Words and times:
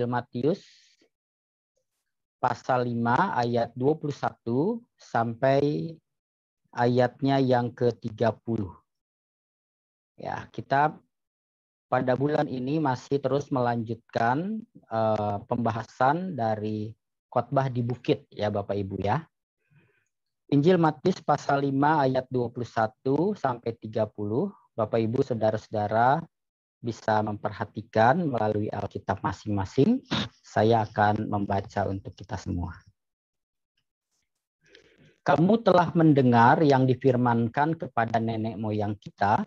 Injil 0.00 0.16
Matius 0.16 0.64
pasal 2.40 2.88
5 2.88 3.36
ayat 3.36 3.68
21 3.76 4.80
sampai 4.96 5.92
ayatnya 6.72 7.36
yang 7.36 7.68
ke-30. 7.68 8.64
Ya, 10.16 10.48
kita 10.56 10.96
pada 11.92 12.16
bulan 12.16 12.48
ini 12.48 12.80
masih 12.80 13.20
terus 13.20 13.52
melanjutkan 13.52 14.64
uh, 14.88 15.44
pembahasan 15.44 16.32
dari 16.32 16.96
khotbah 17.28 17.68
di 17.68 17.84
bukit 17.84 18.24
ya 18.32 18.48
Bapak 18.48 18.80
Ibu 18.80 19.04
ya. 19.04 19.20
Injil 20.48 20.80
Matius 20.80 21.20
pasal 21.20 21.68
5 21.68 22.08
ayat 22.08 22.24
21 22.32 23.36
sampai 23.36 23.76
30. 23.76 24.08
Bapak 24.72 24.96
Ibu 24.96 25.20
Saudara-saudara 25.28 26.24
bisa 26.80 27.20
memperhatikan 27.20 28.24
melalui 28.24 28.72
Alkitab 28.72 29.20
masing-masing. 29.20 30.00
Saya 30.40 30.82
akan 30.88 31.28
membaca 31.28 31.86
untuk 31.86 32.16
kita 32.16 32.34
semua. 32.40 32.74
Kamu 35.20 35.60
telah 35.60 35.92
mendengar 35.92 36.64
yang 36.64 36.88
difirmankan 36.88 37.76
kepada 37.76 38.16
nenek 38.18 38.56
moyang 38.56 38.96
kita, 38.96 39.44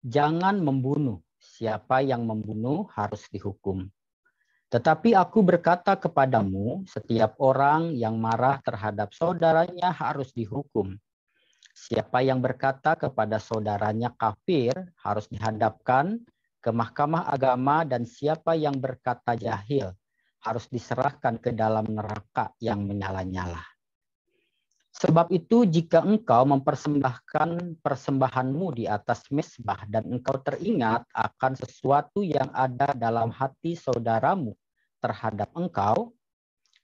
jangan 0.00 0.62
membunuh. 0.62 1.18
Siapa 1.40 2.00
yang 2.04 2.24
membunuh 2.24 2.86
harus 2.94 3.26
dihukum. 3.32 3.90
Tetapi 4.70 5.18
aku 5.18 5.42
berkata 5.42 5.98
kepadamu, 5.98 6.86
setiap 6.86 7.34
orang 7.42 7.90
yang 7.90 8.14
marah 8.22 8.62
terhadap 8.62 9.10
saudaranya 9.10 9.90
harus 9.90 10.30
dihukum. 10.30 10.94
Siapa 11.74 12.22
yang 12.22 12.38
berkata 12.38 12.94
kepada 12.94 13.42
saudaranya 13.42 14.14
kafir 14.14 14.70
harus 15.02 15.26
dihadapkan 15.26 16.22
ke 16.60 16.70
mahkamah 16.70 17.24
agama 17.26 17.88
dan 17.88 18.04
siapa 18.04 18.52
yang 18.52 18.76
berkata 18.76 19.32
jahil 19.32 19.96
harus 20.44 20.68
diserahkan 20.68 21.40
ke 21.40 21.52
dalam 21.56 21.88
neraka 21.88 22.52
yang 22.60 22.84
menyala-nyala. 22.84 23.60
Sebab 24.90 25.32
itu 25.32 25.64
jika 25.64 26.04
engkau 26.04 26.44
mempersembahkan 26.44 27.80
persembahanmu 27.80 28.66
di 28.76 28.84
atas 28.84 29.24
mesbah 29.32 29.88
dan 29.88 30.04
engkau 30.12 30.36
teringat 30.44 31.08
akan 31.16 31.52
sesuatu 31.56 32.20
yang 32.20 32.52
ada 32.52 32.92
dalam 32.92 33.32
hati 33.32 33.78
saudaramu 33.78 34.52
terhadap 35.00 35.48
engkau, 35.56 36.12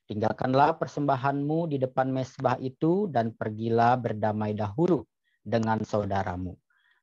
tinggalkanlah 0.09 0.81
persembahanmu 0.81 1.69
di 1.69 1.77
depan 1.83 2.09
mesbah 2.09 2.57
itu 2.63 3.11
dan 3.13 3.35
pergilah 3.37 4.01
berdamai 4.01 4.57
dahulu 4.57 5.05
dengan 5.45 5.83
saudaramu 5.85 6.57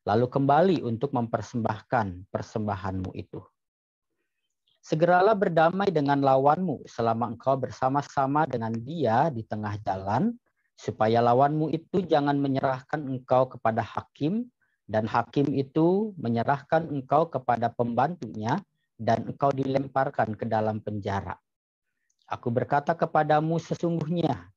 lalu 0.03 0.27
kembali 0.27 0.77
untuk 0.83 1.15
mempersembahkan 1.15 2.27
persembahanmu 2.27 3.15
itu. 3.15 3.39
Segeralah 4.83 5.31
berdamai 5.31 5.87
dengan 5.95 6.19
lawanmu 6.19 6.83
selama 6.91 7.31
engkau 7.31 7.55
bersama-sama 7.55 8.43
dengan 8.43 8.75
dia 8.75 9.31
di 9.31 9.47
tengah 9.47 9.79
jalan, 9.79 10.35
supaya 10.75 11.23
lawanmu 11.23 11.71
itu 11.71 12.03
jangan 12.03 12.35
menyerahkan 12.35 12.99
engkau 12.99 13.47
kepada 13.47 13.79
hakim, 13.79 14.51
dan 14.83 15.07
hakim 15.07 15.55
itu 15.55 16.11
menyerahkan 16.19 16.83
engkau 16.91 17.31
kepada 17.31 17.71
pembantunya, 17.71 18.59
dan 18.99 19.23
engkau 19.31 19.55
dilemparkan 19.55 20.35
ke 20.35 20.43
dalam 20.43 20.83
penjara. 20.83 21.39
Aku 22.27 22.51
berkata 22.51 22.91
kepadamu 22.91 23.63
sesungguhnya, 23.63 24.51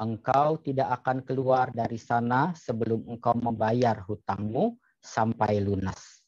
engkau 0.00 0.56
tidak 0.56 1.04
akan 1.04 1.20
keluar 1.20 1.68
dari 1.68 2.00
sana 2.00 2.56
sebelum 2.56 3.04
engkau 3.12 3.36
membayar 3.36 4.00
hutangmu 4.08 4.72
sampai 5.06 5.62
lunas. 5.62 6.26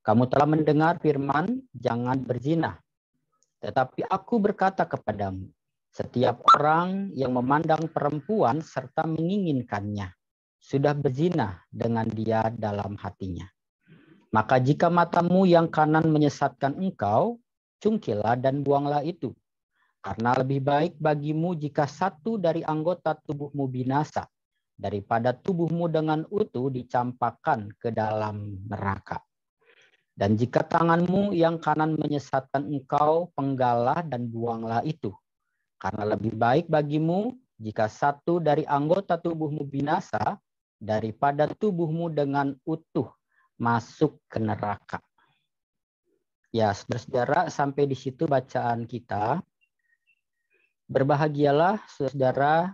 Kamu 0.00 0.24
telah 0.32 0.48
mendengar 0.48 0.96
firman, 1.04 1.60
jangan 1.76 2.16
berzina. 2.24 2.80
Tetapi 3.60 4.08
aku 4.08 4.40
berkata 4.40 4.88
kepadamu, 4.88 5.52
setiap 5.92 6.40
orang 6.56 7.12
yang 7.12 7.36
memandang 7.36 7.92
perempuan 7.92 8.64
serta 8.64 9.04
menginginkannya, 9.04 10.08
sudah 10.56 10.96
berzina 10.96 11.60
dengan 11.68 12.08
dia 12.08 12.48
dalam 12.48 12.96
hatinya. 12.96 13.44
Maka 14.32 14.60
jika 14.60 14.88
matamu 14.88 15.44
yang 15.44 15.68
kanan 15.68 16.08
menyesatkan 16.08 16.76
engkau, 16.80 17.40
cungkilah 17.80 18.36
dan 18.36 18.60
buanglah 18.64 19.00
itu. 19.04 19.32
Karena 19.98 20.36
lebih 20.38 20.62
baik 20.62 20.96
bagimu 20.96 21.52
jika 21.58 21.84
satu 21.84 22.38
dari 22.38 22.62
anggota 22.62 23.12
tubuhmu 23.12 23.66
binasa, 23.66 24.24
daripada 24.78 25.34
tubuhmu 25.34 25.90
dengan 25.90 26.22
utuh 26.30 26.70
dicampakkan 26.70 27.74
ke 27.74 27.90
dalam 27.90 28.62
neraka. 28.70 29.18
Dan 30.14 30.38
jika 30.38 30.62
tanganmu 30.62 31.34
yang 31.34 31.58
kanan 31.58 31.98
menyesatkan 31.98 32.66
engkau, 32.70 33.30
penggalah 33.34 34.02
dan 34.06 34.30
buanglah 34.30 34.82
itu. 34.86 35.14
Karena 35.78 36.14
lebih 36.14 36.34
baik 36.34 36.66
bagimu 36.70 37.34
jika 37.58 37.90
satu 37.90 38.38
dari 38.38 38.66
anggota 38.66 39.18
tubuhmu 39.18 39.66
binasa 39.66 40.38
daripada 40.78 41.46
tubuhmu 41.50 42.10
dengan 42.10 42.54
utuh 42.66 43.10
masuk 43.58 44.18
ke 44.30 44.38
neraka. 44.38 45.02
Ya, 46.54 46.74
saudara-saudara, 46.74 47.50
sampai 47.52 47.84
di 47.86 47.94
situ 47.98 48.24
bacaan 48.24 48.90
kita. 48.90 49.42
Berbahagialah 50.88 51.78
saudara 51.86 52.72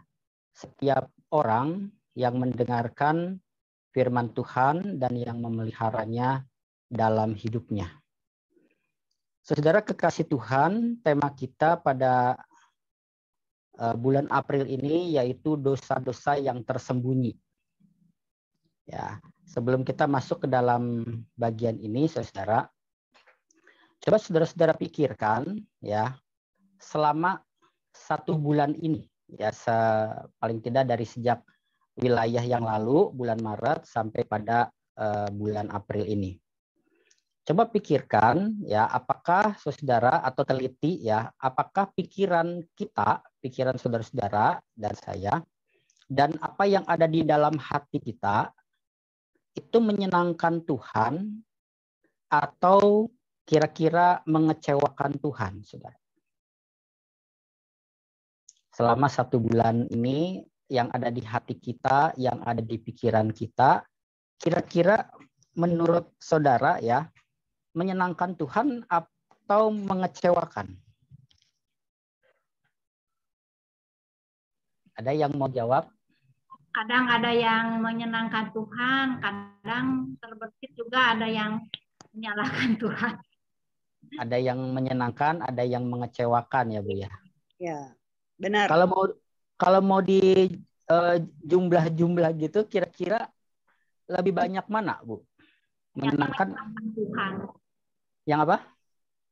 setiap 0.54 1.10
orang 1.34 1.91
yang 2.15 2.39
mendengarkan 2.39 3.43
firman 3.91 4.31
Tuhan 4.31 5.03
dan 5.03 5.19
yang 5.19 5.43
memeliharanya 5.43 6.47
dalam 6.87 7.34
hidupnya. 7.34 7.91
Saudara 9.43 9.83
kekasih 9.83 10.31
Tuhan, 10.31 11.03
tema 11.03 11.28
kita 11.34 11.77
pada 11.83 12.39
uh, 13.77 13.95
bulan 13.99 14.31
April 14.31 14.65
ini 14.65 15.19
yaitu 15.19 15.59
dosa-dosa 15.59 16.39
yang 16.39 16.62
tersembunyi. 16.62 17.34
Ya, 18.89 19.19
sebelum 19.45 19.83
kita 19.83 20.06
masuk 20.06 20.47
ke 20.47 20.49
dalam 20.49 21.05
bagian 21.37 21.77
ini, 21.77 22.09
saudara, 22.09 22.69
coba 24.01 24.16
saudara-saudara 24.16 24.77
pikirkan 24.77 25.61
ya, 25.83 26.16
selama 26.81 27.41
satu 27.93 28.37
bulan 28.37 28.77
ini 28.81 29.13
ya 29.39 29.50
paling 30.39 30.61
tidak 30.62 30.84
dari 30.89 31.06
sejak 31.06 31.43
wilayah 31.99 32.43
yang 32.43 32.67
lalu 32.67 33.11
bulan 33.15 33.39
Maret 33.39 33.87
sampai 33.87 34.27
pada 34.27 34.71
uh, 34.99 35.31
bulan 35.31 35.71
April 35.71 36.06
ini. 36.06 36.34
Coba 37.45 37.69
pikirkan 37.69 38.65
ya 38.65 38.89
apakah 38.89 39.61
saudara 39.61 40.25
atau 40.25 40.49
teliti 40.49 41.05
ya 41.05 41.28
apakah 41.37 41.93
pikiran 41.93 42.65
kita, 42.72 43.21
pikiran 43.45 43.77
saudara-saudara 43.77 44.65
dan 44.72 44.95
saya 44.97 45.34
dan 46.09 46.37
apa 46.41 46.65
yang 46.65 46.84
ada 46.89 47.05
di 47.05 47.21
dalam 47.21 47.61
hati 47.61 48.01
kita 48.01 48.49
itu 49.55 49.78
menyenangkan 49.78 50.65
Tuhan 50.66 51.45
atau 52.33 53.06
kira-kira 53.45 54.25
mengecewakan 54.27 55.21
Tuhan, 55.21 55.53
saudara. 55.62 56.03
Selama 58.74 59.06
satu 59.06 59.38
bulan 59.38 59.86
ini 59.94 60.42
yang 60.66 60.90
ada 60.90 61.06
di 61.06 61.22
hati 61.22 61.54
kita, 61.54 62.10
yang 62.18 62.42
ada 62.42 62.59
di 62.59 62.74
pikiran 62.74 63.30
kita, 63.30 63.86
kira-kira 64.34 65.15
menurut 65.54 66.10
saudara 66.18 66.82
ya, 66.82 67.06
menyenangkan 67.78 68.34
Tuhan 68.34 68.82
atau 68.91 69.71
mengecewakan? 69.71 70.74
Ada 74.98 75.15
yang 75.15 75.38
mau 75.38 75.47
jawab? 75.47 75.86
Kadang 76.74 77.06
ada 77.06 77.30
yang 77.30 77.78
menyenangkan 77.78 78.50
Tuhan, 78.50 79.22
kadang 79.22 80.18
terbesit 80.18 80.74
juga 80.74 81.15
ada 81.15 81.30
yang 81.30 81.62
menyalahkan 82.10 82.74
Tuhan. 82.82 83.15
Ada 84.18 84.36
yang 84.42 84.59
menyenangkan, 84.74 85.47
ada 85.47 85.62
yang 85.62 85.86
mengecewakan 85.86 86.74
ya 86.74 86.82
Bu 86.82 86.92
ya. 86.98 87.10
Ya. 87.62 87.94
Benar. 88.44 88.66
Kalau 88.68 88.86
mau 88.86 89.04
kalau 89.56 89.80
mau 89.80 90.00
di 90.04 90.20
uh, 90.92 91.16
jumlah-jumlah 91.41 92.30
gitu 92.36 92.68
kira-kira 92.68 93.24
lebih 94.04 94.36
banyak 94.36 94.66
mana, 94.68 95.00
Bu? 95.00 95.24
Menyenangkan 95.96 96.52
Tuhan. 96.92 97.32
Yang 98.28 98.41
apa? 98.44 98.56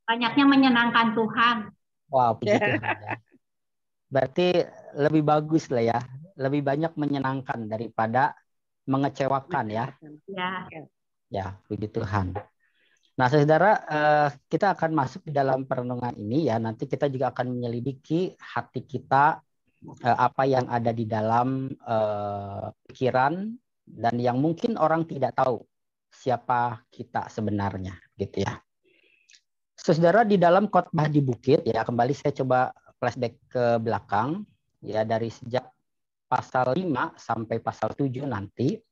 Banyaknya 0.09 0.45
menyenangkan 0.49 1.07
Tuhan. 1.13 1.57
Wow, 2.09 2.41
puji 2.41 2.57
Tuhan 2.57 2.97
ya. 3.05 3.13
Berarti 4.13 4.47
lebih 4.97 5.23
bagus 5.25 5.69
lah 5.69 5.85
ya. 5.85 5.99
Lebih 6.37 6.65
banyak 6.65 6.93
menyenangkan 6.97 7.69
daripada 7.69 8.33
mengecewakan 8.89 9.67
ya. 9.69 9.85
Ya. 10.29 10.69
Ya, 11.33 11.47
puji 11.69 11.89
Tuhan. 11.89 12.37
Nah, 13.23 13.31
saudara, 13.31 13.79
eh, 13.87 14.29
kita 14.51 14.75
akan 14.75 14.99
masuk 14.99 15.23
di 15.23 15.31
dalam 15.31 15.63
perenungan 15.63 16.11
ini 16.19 16.51
ya. 16.51 16.59
Nanti 16.59 16.91
kita 16.91 17.07
juga 17.07 17.31
akan 17.31 17.55
menyelidiki 17.55 18.35
hati 18.35 18.83
kita 18.83 19.39
eh, 20.03 20.19
apa 20.19 20.43
yang 20.43 20.67
ada 20.67 20.91
di 20.91 21.07
dalam 21.07 21.71
eh, 21.71 22.67
pikiran 22.91 23.47
dan 23.87 24.15
yang 24.19 24.43
mungkin 24.43 24.75
orang 24.75 25.07
tidak 25.07 25.39
tahu 25.39 25.63
siapa 26.11 26.83
kita 26.91 27.31
sebenarnya, 27.31 27.95
gitu 28.19 28.43
ya. 28.43 28.59
Saudara 29.79 30.27
di 30.27 30.35
dalam 30.35 30.67
khotbah 30.67 31.07
di 31.07 31.23
bukit 31.23 31.63
ya 31.63 31.87
kembali 31.87 32.19
saya 32.19 32.35
coba 32.43 32.75
flashback 32.99 33.39
ke 33.47 33.79
belakang 33.79 34.43
ya 34.83 35.07
dari 35.07 35.31
sejak 35.31 35.71
pasal 36.27 36.75
5 36.75 37.15
sampai 37.15 37.63
pasal 37.63 37.95
7 37.95 38.27
nanti 38.27 38.83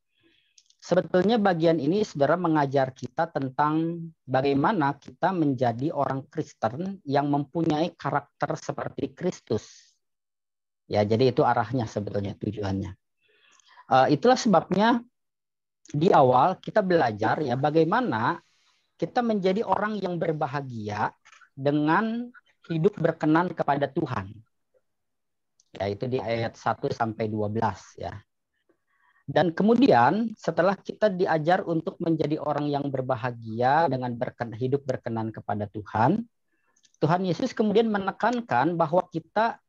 sebetulnya 0.81 1.37
bagian 1.37 1.77
ini 1.77 2.01
saudara 2.01 2.41
mengajar 2.41 2.97
kita 2.97 3.29
tentang 3.29 4.09
bagaimana 4.25 4.97
kita 4.97 5.31
menjadi 5.37 5.93
orang 5.93 6.25
Kristen 6.33 7.05
yang 7.05 7.29
mempunyai 7.29 7.93
karakter 7.95 8.57
seperti 8.57 9.13
Kristus. 9.13 9.93
Ya, 10.91 11.07
jadi 11.07 11.31
itu 11.31 11.47
arahnya 11.47 11.87
sebetulnya 11.87 12.35
tujuannya. 12.35 12.97
Uh, 13.93 14.09
itulah 14.11 14.41
sebabnya 14.41 15.05
di 15.91 16.11
awal 16.11 16.59
kita 16.59 16.83
belajar 16.83 17.43
ya 17.43 17.59
bagaimana 17.59 18.39
kita 18.95 19.23
menjadi 19.23 19.67
orang 19.67 19.99
yang 19.99 20.19
berbahagia 20.19 21.11
dengan 21.55 22.31
hidup 22.71 22.95
berkenan 22.97 23.53
kepada 23.53 23.91
Tuhan. 23.91 24.33
Ya, 25.71 25.87
itu 25.87 26.11
di 26.11 26.19
ayat 26.19 26.59
1 26.59 26.91
sampai 26.91 27.31
12 27.31 27.63
ya. 28.01 28.19
Dan 29.31 29.55
kemudian 29.55 30.35
setelah 30.35 30.75
kita 30.75 31.07
diajar 31.07 31.63
untuk 31.63 31.95
menjadi 32.03 32.43
orang 32.43 32.67
yang 32.67 32.91
berbahagia 32.91 33.87
dengan 33.87 34.19
berkenan, 34.19 34.59
hidup 34.59 34.83
berkenan 34.83 35.31
kepada 35.31 35.71
Tuhan, 35.71 36.27
Tuhan 36.99 37.23
Yesus 37.23 37.55
kemudian 37.55 37.87
menekankan 37.95 38.75
bahwa 38.75 39.07
kita 39.07 39.63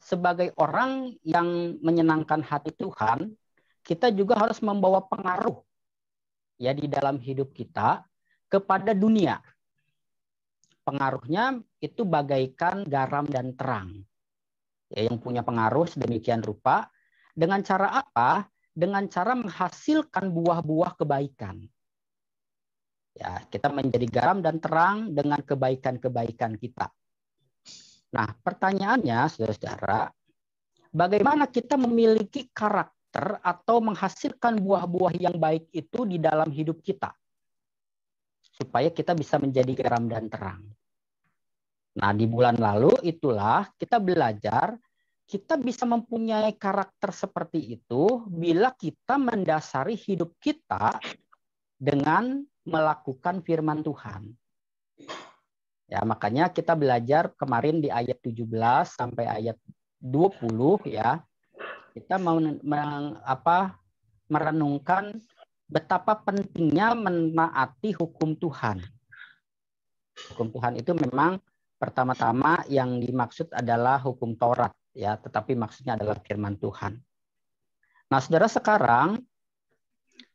sebagai 0.00 0.56
orang 0.56 1.12
yang 1.28 1.76
menyenangkan 1.84 2.40
hati 2.40 2.72
Tuhan, 2.72 3.36
kita 3.84 4.08
juga 4.16 4.40
harus 4.40 4.64
membawa 4.64 5.04
pengaruh 5.04 5.60
ya 6.56 6.72
di 6.72 6.88
dalam 6.88 7.20
hidup 7.20 7.52
kita 7.52 8.00
kepada 8.48 8.96
dunia. 8.96 9.44
Pengaruhnya 10.88 11.60
itu 11.84 12.02
bagaikan 12.02 12.88
garam 12.88 13.28
dan 13.28 13.52
terang. 13.54 14.02
Ya, 14.88 15.06
yang 15.06 15.20
punya 15.20 15.44
pengaruh 15.44 15.84
sedemikian 15.84 16.40
rupa. 16.40 16.88
Dengan 17.36 17.60
cara 17.62 18.02
apa? 18.02 18.51
Dengan 18.72 19.04
cara 19.06 19.36
menghasilkan 19.36 20.32
buah-buah 20.32 20.96
kebaikan. 20.96 21.60
Ya, 23.12 23.44
kita 23.52 23.68
menjadi 23.68 24.08
garam 24.08 24.40
dan 24.40 24.56
terang 24.56 25.12
dengan 25.12 25.44
kebaikan-kebaikan 25.44 26.56
kita. 26.56 26.88
Nah, 28.16 28.32
pertanyaannya, 28.40 29.28
saudara-saudara, 29.28 30.08
bagaimana 30.88 31.44
kita 31.52 31.76
memiliki 31.76 32.48
karakter 32.48 33.36
atau 33.44 33.84
menghasilkan 33.84 34.56
buah-buah 34.56 35.20
yang 35.20 35.36
baik 35.36 35.68
itu 35.76 36.08
di 36.08 36.16
dalam 36.16 36.48
hidup 36.48 36.80
kita? 36.80 37.12
supaya 38.52 38.92
kita 38.92 39.16
bisa 39.16 39.40
menjadi 39.40 39.72
garam 39.74 40.06
dan 40.06 40.28
terang. 40.28 40.62
Nah, 41.92 42.12
di 42.14 42.24
bulan 42.24 42.56
lalu 42.56 42.92
itulah 43.04 43.68
kita 43.76 44.00
belajar 44.00 44.76
kita 45.32 45.56
bisa 45.56 45.88
mempunyai 45.88 46.52
karakter 46.60 47.08
seperti 47.08 47.80
itu 47.80 48.20
bila 48.28 48.68
kita 48.76 49.16
mendasari 49.16 49.96
hidup 49.96 50.36
kita 50.36 51.00
dengan 51.80 52.44
melakukan 52.68 53.40
firman 53.40 53.80
Tuhan. 53.80 54.28
Ya, 55.88 56.04
makanya 56.04 56.52
kita 56.52 56.76
belajar 56.76 57.32
kemarin 57.32 57.80
di 57.80 57.88
ayat 57.88 58.20
17 58.20 58.44
sampai 58.84 59.24
ayat 59.24 59.56
20 60.04 60.84
ya. 60.92 61.24
Kita 61.96 62.20
mau 62.20 62.36
meng, 62.36 63.16
apa 63.24 63.80
merenungkan 64.28 65.16
betapa 65.64 66.20
pentingnya 66.28 66.92
menaati 66.92 67.96
hukum 67.96 68.36
Tuhan. 68.36 68.84
Hukum 70.32 70.52
Tuhan 70.52 70.76
itu 70.76 70.92
memang 70.92 71.40
pertama-tama 71.80 72.68
yang 72.68 73.00
dimaksud 73.00 73.48
adalah 73.56 73.96
hukum 73.96 74.36
Taurat 74.36 74.76
ya, 74.92 75.16
tetapi 75.16 75.56
maksudnya 75.56 75.96
adalah 75.96 76.16
firman 76.20 76.56
Tuhan. 76.56 77.00
Nah, 78.12 78.20
Saudara 78.20 78.48
sekarang 78.48 79.20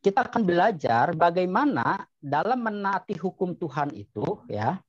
kita 0.01 0.25
akan 0.25 0.44
belajar 0.45 1.13
bagaimana 1.13 2.06
dalam 2.18 2.65
menaati 2.65 3.18
hukum 3.18 3.54
Tuhan 3.57 3.94
itu 3.94 4.42
ya. 4.50 4.81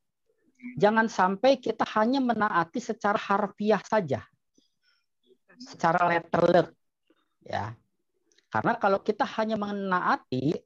Jangan 0.74 1.06
sampai 1.06 1.62
kita 1.62 1.86
hanya 1.94 2.18
menaati 2.18 2.82
secara 2.82 3.14
harfiah 3.14 3.78
saja. 3.86 4.26
Secara 5.58 6.10
letter 6.10 6.74
ya. 7.46 7.74
Karena 8.48 8.74
kalau 8.80 8.98
kita 9.04 9.28
hanya 9.38 9.54
menaati 9.60 10.56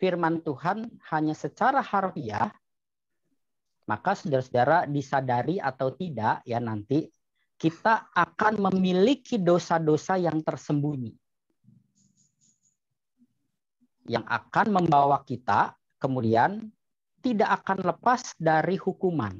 firman 0.00 0.40
Tuhan 0.40 0.88
hanya 1.12 1.36
secara 1.36 1.84
harfiah, 1.84 2.50
maka 3.84 4.16
saudara-saudara 4.16 4.88
disadari 4.88 5.60
atau 5.60 5.92
tidak 5.92 6.40
ya 6.48 6.58
nanti 6.62 7.10
kita 7.60 8.08
akan 8.16 8.72
memiliki 8.72 9.36
dosa-dosa 9.36 10.16
yang 10.16 10.40
tersembunyi. 10.40 11.12
Yang 14.08 14.24
akan 14.24 14.66
membawa 14.80 15.20
kita 15.28 15.76
kemudian 16.00 16.72
tidak 17.20 17.60
akan 17.60 17.84
lepas 17.84 18.32
dari 18.40 18.80
hukuman. 18.80 19.36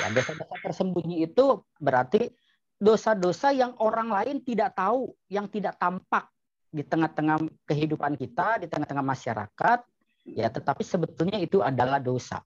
Ya, 0.00 0.08
dosa-dosa 0.08 0.56
tersembunyi 0.64 1.28
itu 1.28 1.60
berarti 1.76 2.32
dosa-dosa 2.80 3.52
yang 3.52 3.76
orang 3.76 4.08
lain 4.08 4.40
tidak 4.40 4.72
tahu, 4.80 5.12
yang 5.28 5.52
tidak 5.52 5.76
tampak 5.76 6.32
di 6.72 6.80
tengah-tengah 6.80 7.68
kehidupan 7.68 8.16
kita, 8.16 8.64
di 8.64 8.66
tengah-tengah 8.72 9.04
masyarakat, 9.04 9.78
ya 10.24 10.48
tetapi 10.48 10.80
sebetulnya 10.80 11.36
itu 11.36 11.60
adalah 11.60 12.00
dosa. 12.00 12.40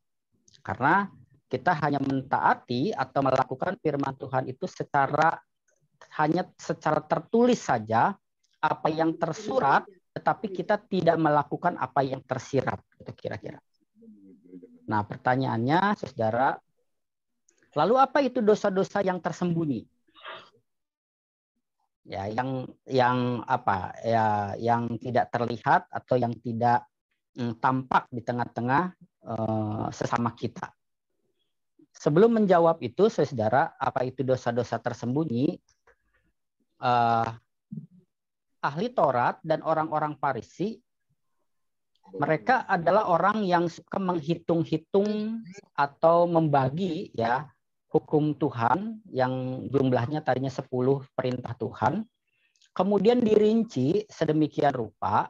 Karena 0.67 1.07
kita 1.51 1.75
hanya 1.83 1.99
mentaati 1.99 2.95
atau 2.95 3.21
melakukan 3.27 3.75
firman 3.83 4.15
Tuhan 4.15 4.47
itu 4.47 4.71
secara 4.71 5.35
hanya 6.23 6.47
secara 6.55 7.03
tertulis 7.03 7.59
saja 7.59 8.15
apa 8.63 8.89
yang 8.89 9.19
tersurat 9.19 9.83
tetapi 10.15 10.55
kita 10.55 10.79
tidak 10.87 11.19
melakukan 11.19 11.75
apa 11.75 12.07
yang 12.07 12.23
tersirat 12.23 12.79
itu 12.99 13.13
kira-kira. 13.15 13.59
Nah, 14.91 15.07
pertanyaannya 15.07 15.95
Saudara, 15.99 16.59
lalu 17.79 17.95
apa 17.99 18.19
itu 18.23 18.43
dosa-dosa 18.43 19.03
yang 19.07 19.23
tersembunyi? 19.23 19.87
ya 22.11 22.27
yang 22.27 22.67
yang 22.91 23.19
apa 23.47 23.95
ya 24.03 24.27
yang 24.59 24.99
tidak 24.99 25.31
terlihat 25.31 25.87
atau 25.95 26.19
yang 26.19 26.35
tidak 26.43 26.83
mm, 27.39 27.63
tampak 27.63 28.11
di 28.11 28.19
tengah-tengah 28.27 28.85
uh, 29.31 29.87
sesama 29.95 30.35
kita. 30.35 30.75
Sebelum 32.01 32.41
menjawab 32.41 32.81
itu, 32.81 33.13
saudara, 33.13 33.77
apa 33.77 34.09
itu 34.09 34.25
dosa-dosa 34.25 34.81
tersembunyi? 34.81 35.61
Uh, 36.81 37.29
ahli 38.65 38.89
Taurat 38.89 39.37
dan 39.45 39.61
orang-orang 39.61 40.17
Parisi, 40.17 40.81
mereka 42.17 42.65
adalah 42.65 43.13
orang 43.13 43.45
yang 43.45 43.69
suka 43.69 44.01
menghitung-hitung 44.01 45.45
atau 45.77 46.25
membagi 46.25 47.13
ya 47.13 47.47
hukum 47.93 48.33
Tuhan 48.33 49.05
yang 49.13 49.67
jumlahnya 49.69 50.25
tadinya 50.25 50.51
10 50.51 50.73
perintah 51.13 51.53
Tuhan, 51.61 52.03
kemudian 52.73 53.21
dirinci 53.21 54.09
sedemikian 54.09 54.73
rupa 54.73 55.29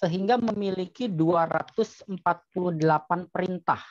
sehingga 0.00 0.40
memiliki 0.40 1.12
248 1.12 2.16
perintah. 3.28 3.84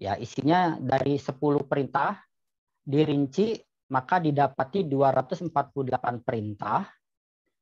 Ya, 0.00 0.16
isinya 0.16 0.80
dari 0.80 1.20
10 1.20 1.36
perintah 1.68 2.16
dirinci 2.80 3.60
maka 3.92 4.16
didapati 4.22 4.88
248 4.88 6.24
perintah 6.24 6.88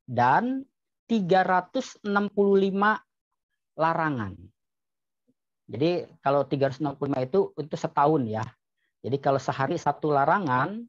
dan 0.07 0.62
365 1.09 2.04
larangan. 3.75 4.33
Jadi 5.68 5.90
kalau 6.23 6.45
365 6.47 7.26
itu 7.26 7.40
untuk 7.57 7.78
setahun 7.80 8.23
ya. 8.28 8.45
Jadi 9.02 9.16
kalau 9.21 9.40
sehari 9.40 9.76
satu 9.80 10.12
larangan, 10.12 10.85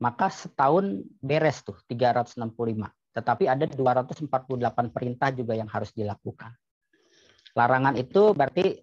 maka 0.00 0.28
setahun 0.28 1.04
beres 1.20 1.64
tuh 1.64 1.76
365. 1.88 2.88
Tetapi 3.12 3.44
ada 3.48 3.64
248 3.68 4.28
perintah 4.94 5.28
juga 5.32 5.52
yang 5.56 5.68
harus 5.68 5.92
dilakukan. 5.92 6.52
Larangan 7.52 7.94
itu 8.00 8.32
berarti 8.32 8.80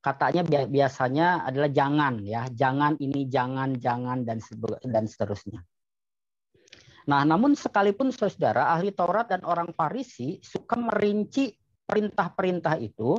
katanya 0.00 0.42
biasanya 0.66 1.44
adalah 1.44 1.68
jangan 1.68 2.24
ya, 2.24 2.48
jangan 2.48 2.96
ini, 2.96 3.28
jangan, 3.28 3.76
jangan 3.76 4.24
dan 4.24 4.40
dan 4.88 5.04
seterusnya. 5.04 5.60
Nah, 7.08 7.24
namun 7.24 7.52
sekalipun 7.52 8.12
saudara 8.12 8.72
ahli 8.72 8.92
Taurat 8.96 9.28
dan 9.28 9.44
orang 9.44 9.72
Farisi 9.76 10.40
suka 10.40 10.76
merinci 10.76 11.52
perintah-perintah 11.84 12.80
itu, 12.80 13.16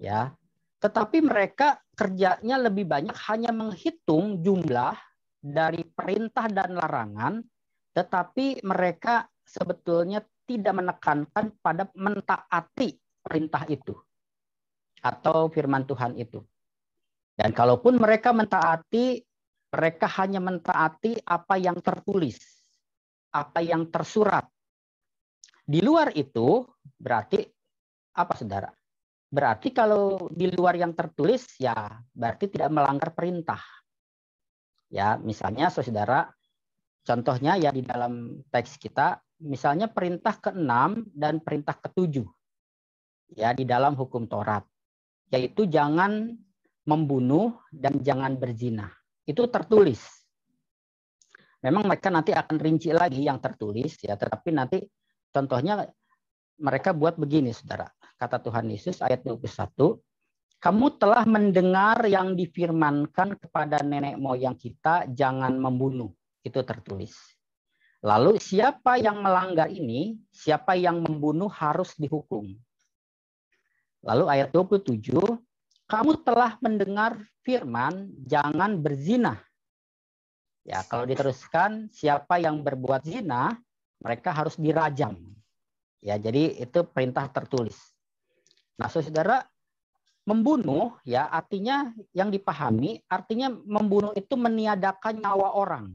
ya, 0.00 0.32
tetapi 0.80 1.24
mereka 1.24 1.80
kerjanya 1.96 2.56
lebih 2.60 2.88
banyak 2.88 3.16
hanya 3.28 3.52
menghitung 3.52 4.40
jumlah 4.40 4.96
dari 5.40 5.84
perintah 5.86 6.48
dan 6.48 6.76
larangan, 6.76 7.40
tetapi 7.96 8.64
mereka 8.64 9.28
sebetulnya 9.44 10.20
tidak 10.44 10.74
menekankan 10.76 11.56
pada 11.62 11.88
mentaati 11.94 12.96
perintah 13.22 13.64
itu 13.70 13.94
atau 15.02 15.50
firman 15.50 15.82
Tuhan 15.84 16.14
itu. 16.14 16.40
Dan 17.34 17.50
kalaupun 17.50 17.98
mereka 17.98 18.30
mentaati, 18.30 19.18
mereka 19.74 20.06
hanya 20.22 20.38
mentaati 20.38 21.18
apa 21.26 21.58
yang 21.58 21.82
tertulis, 21.82 22.38
apa 23.34 23.58
yang 23.60 23.90
tersurat. 23.90 24.46
Di 25.66 25.82
luar 25.82 26.14
itu 26.14 26.62
berarti 26.94 27.42
apa 28.14 28.32
saudara? 28.38 28.70
Berarti 29.32 29.72
kalau 29.72 30.28
di 30.28 30.52
luar 30.52 30.76
yang 30.76 30.92
tertulis 30.92 31.56
ya 31.56 31.72
berarti 32.12 32.52
tidak 32.52 32.68
melanggar 32.68 33.16
perintah. 33.16 33.64
Ya, 34.92 35.16
misalnya 35.16 35.72
saudara 35.72 36.28
contohnya 37.00 37.56
ya 37.56 37.72
di 37.72 37.80
dalam 37.80 38.44
teks 38.52 38.76
kita 38.76 39.18
misalnya 39.42 39.90
perintah 39.90 40.38
ke-6 40.38 41.10
dan 41.16 41.42
perintah 41.42 41.74
ke-7 41.74 42.22
ya 43.34 43.50
di 43.56 43.66
dalam 43.66 43.98
hukum 43.98 44.30
Taurat 44.30 44.62
yaitu 45.32 45.64
jangan 45.64 46.36
membunuh 46.84 47.56
dan 47.72 47.98
jangan 48.04 48.36
berzina. 48.36 48.92
Itu 49.24 49.48
tertulis. 49.48 50.04
Memang 51.64 51.88
mereka 51.88 52.10
nanti 52.12 52.34
akan 52.34 52.58
rinci 52.58 52.92
lagi 52.92 53.24
yang 53.24 53.38
tertulis 53.40 53.96
ya, 54.02 54.18
tetapi 54.18 54.50
nanti 54.52 54.82
contohnya 55.30 55.88
mereka 56.60 56.92
buat 56.92 57.16
begini 57.16 57.54
Saudara 57.54 57.86
kata 58.22 58.38
Tuhan 58.38 58.70
Yesus 58.70 59.02
ayat 59.02 59.26
21, 59.26 59.98
kamu 60.62 60.86
telah 60.94 61.26
mendengar 61.26 62.06
yang 62.06 62.38
difirmankan 62.38 63.34
kepada 63.34 63.82
nenek 63.82 64.14
moyang 64.14 64.54
kita, 64.54 65.10
jangan 65.10 65.58
membunuh. 65.58 66.14
Itu 66.46 66.62
tertulis. 66.62 67.18
Lalu 68.02 68.38
siapa 68.38 68.98
yang 68.98 69.22
melanggar 69.22 69.70
ini, 69.70 70.18
siapa 70.30 70.78
yang 70.78 71.02
membunuh 71.02 71.50
harus 71.50 71.94
dihukum. 71.98 72.54
Lalu 74.02 74.24
ayat 74.26 74.50
27, 74.50 75.14
kamu 75.86 76.12
telah 76.26 76.58
mendengar 76.58 77.18
firman, 77.46 78.10
jangan 78.26 78.78
berzina. 78.82 79.38
Ya, 80.62 80.82
kalau 80.86 81.06
diteruskan, 81.06 81.90
siapa 81.90 82.38
yang 82.38 82.62
berbuat 82.62 83.02
zina, 83.02 83.58
mereka 84.02 84.30
harus 84.34 84.58
dirajam. 84.58 85.18
Ya, 86.02 86.18
jadi 86.18 86.58
itu 86.58 86.82
perintah 86.86 87.30
tertulis. 87.30 87.78
Nah, 88.78 88.90
saudara, 88.90 89.46
membunuh 90.22 90.98
ya 91.02 91.26
artinya 91.26 91.90
yang 92.14 92.30
dipahami 92.30 93.02
artinya 93.10 93.50
membunuh 93.50 94.14
itu 94.14 94.38
meniadakan 94.38 95.18
nyawa 95.18 95.48
orang. 95.58 95.86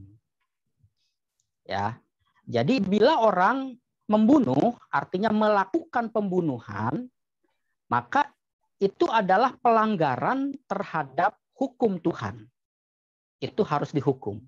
Ya. 1.64 1.96
Jadi 2.48 2.80
bila 2.80 3.20
orang 3.20 3.76
membunuh 4.08 4.72
artinya 4.88 5.28
melakukan 5.28 6.08
pembunuhan, 6.08 7.12
maka 7.88 8.28
itu 8.78 9.10
adalah 9.10 9.56
pelanggaran 9.58 10.54
terhadap 10.70 11.34
hukum 11.58 11.98
Tuhan. 11.98 12.46
Itu 13.42 13.66
harus 13.66 13.90
dihukum. 13.90 14.38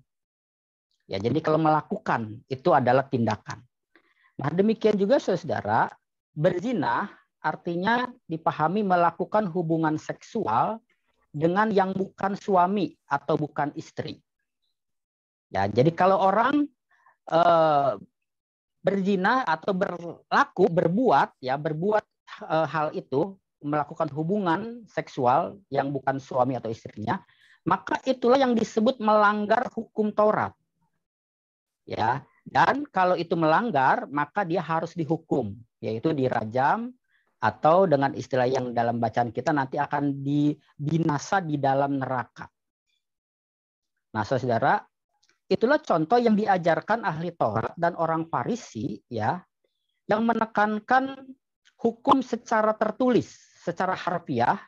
Ya, 1.11 1.19
jadi 1.19 1.43
kalau 1.43 1.59
melakukan 1.59 2.39
itu 2.47 2.71
adalah 2.71 3.03
tindakan. 3.11 3.59
Nah, 4.39 4.47
demikian 4.47 4.95
juga 4.95 5.19
saudara, 5.19 5.91
berzina 6.31 7.11
artinya 7.41 8.07
dipahami 8.29 8.85
melakukan 8.85 9.49
hubungan 9.51 9.99
seksual 9.99 10.79
dengan 11.33 11.67
yang 11.73 11.91
bukan 11.91 12.39
suami 12.39 12.95
atau 13.11 13.35
bukan 13.35 13.75
istri. 13.75 14.23
Ya, 15.51 15.67
jadi 15.67 15.91
kalau 15.91 16.15
orang 16.15 16.63
eh, 17.27 17.91
berzina 18.79 19.43
atau 19.43 19.75
berlaku 19.75 20.65
berbuat 20.71 21.37
ya 21.43 21.59
berbuat 21.59 22.03
eh, 22.39 22.67
hal 22.67 22.95
itu 22.95 23.35
melakukan 23.61 24.09
hubungan 24.11 24.85
seksual 24.89 25.61
yang 25.69 25.93
bukan 25.93 26.17
suami 26.17 26.57
atau 26.57 26.73
istrinya, 26.73 27.21
maka 27.61 28.01
itulah 28.09 28.41
yang 28.41 28.57
disebut 28.57 28.97
melanggar 28.97 29.69
hukum 29.73 30.09
Taurat. 30.09 30.53
Ya, 31.85 32.25
dan 32.45 32.85
kalau 32.89 33.13
itu 33.17 33.37
melanggar, 33.37 34.09
maka 34.09 34.41
dia 34.45 34.61
harus 34.65 34.97
dihukum, 34.97 35.53
yaitu 35.81 36.13
dirajam 36.13 36.93
atau 37.41 37.89
dengan 37.89 38.13
istilah 38.13 38.45
yang 38.45 38.69
dalam 38.69 39.01
bacaan 39.01 39.33
kita 39.33 39.49
nanti 39.49 39.81
akan 39.81 40.21
dibinasa 40.21 41.41
di 41.41 41.57
dalam 41.57 41.97
neraka. 41.97 42.45
Nah, 44.13 44.21
saudara, 44.21 44.77
itulah 45.49 45.81
contoh 45.81 46.21
yang 46.21 46.37
diajarkan 46.37 47.01
ahli 47.01 47.33
Taurat 47.33 47.73
dan 47.75 47.97
orang 47.97 48.29
Farisi 48.29 49.01
ya 49.09 49.41
yang 50.05 50.21
menekankan 50.27 51.23
hukum 51.81 52.21
secara 52.21 52.77
tertulis, 52.77 53.33
secara 53.65 53.97
harfiah 53.97 54.61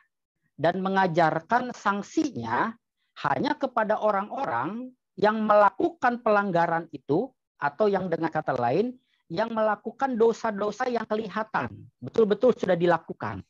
dan 0.58 0.82
mengajarkan 0.82 1.70
sanksinya 1.70 2.74
hanya 3.22 3.54
kepada 3.54 4.02
orang-orang 4.02 4.90
yang 5.14 5.46
melakukan 5.46 6.18
pelanggaran 6.26 6.90
itu 6.90 7.30
atau 7.62 7.86
yang 7.86 8.10
dengan 8.10 8.34
kata 8.34 8.58
lain 8.58 8.98
yang 9.30 9.54
melakukan 9.54 10.18
dosa-dosa 10.18 10.90
yang 10.90 11.06
kelihatan, 11.08 11.70
betul-betul 12.02 12.52
sudah 12.52 12.76
dilakukan. 12.76 13.40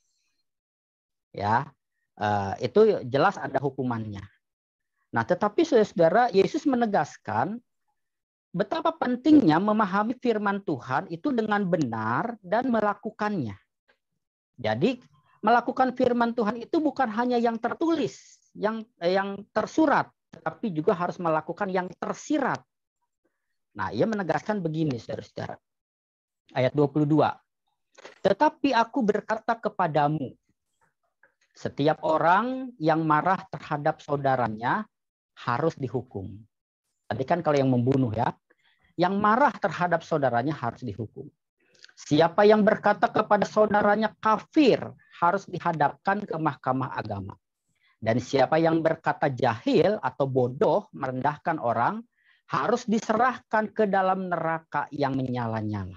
Ya, 1.34 1.66
uh, 2.20 2.54
itu 2.62 3.02
jelas 3.10 3.34
ada 3.40 3.58
hukumannya. 3.58 4.22
Nah, 5.10 5.26
tetapi 5.26 5.66
saudara-saudara, 5.66 6.30
Yesus 6.30 6.62
menegaskan 6.62 7.58
betapa 8.54 8.94
pentingnya 8.94 9.58
memahami 9.58 10.14
firman 10.22 10.62
Tuhan 10.62 11.10
itu 11.10 11.34
dengan 11.34 11.66
benar 11.66 12.38
dan 12.38 12.70
melakukannya. 12.70 13.58
Jadi, 14.54 15.02
melakukan 15.42 15.98
firman 15.98 16.32
Tuhan 16.32 16.62
itu 16.62 16.78
bukan 16.78 17.10
hanya 17.10 17.36
yang 17.42 17.58
tertulis, 17.58 18.38
yang 18.54 18.86
eh, 19.02 19.18
yang 19.18 19.42
tersurat, 19.50 20.06
tetapi 20.30 20.70
juga 20.70 20.94
harus 20.94 21.18
melakukan 21.18 21.66
yang 21.68 21.90
tersirat 21.98 22.62
Nah, 23.74 23.90
ia 23.90 24.06
menegaskan 24.06 24.62
begini, 24.62 25.02
saudara-saudara. 25.02 25.58
Ayat 26.54 26.72
22. 26.78 27.34
Tetapi 28.22 28.70
aku 28.70 28.98
berkata 29.02 29.58
kepadamu, 29.58 30.30
setiap 31.54 32.02
orang 32.06 32.70
yang 32.78 33.02
marah 33.02 33.42
terhadap 33.50 33.98
saudaranya 33.98 34.86
harus 35.42 35.74
dihukum. 35.74 36.30
Tadi 37.10 37.24
kan 37.26 37.42
kalau 37.42 37.58
yang 37.58 37.70
membunuh 37.70 38.14
ya, 38.14 38.30
yang 38.94 39.18
marah 39.18 39.54
terhadap 39.58 40.06
saudaranya 40.06 40.54
harus 40.54 40.82
dihukum. 40.82 41.26
Siapa 41.94 42.42
yang 42.42 42.66
berkata 42.66 43.06
kepada 43.06 43.46
saudaranya 43.46 44.10
kafir 44.18 44.82
harus 45.22 45.46
dihadapkan 45.46 46.26
ke 46.26 46.34
mahkamah 46.34 46.90
agama. 46.94 47.38
Dan 48.02 48.20
siapa 48.20 48.60
yang 48.60 48.84
berkata 48.84 49.30
jahil 49.30 49.96
atau 50.02 50.26
bodoh 50.28 50.90
merendahkan 50.92 51.56
orang 51.62 52.04
harus 52.50 52.84
diserahkan 52.84 53.72
ke 53.72 53.88
dalam 53.88 54.28
neraka 54.28 54.90
yang 54.92 55.16
menyala-nyala. 55.16 55.96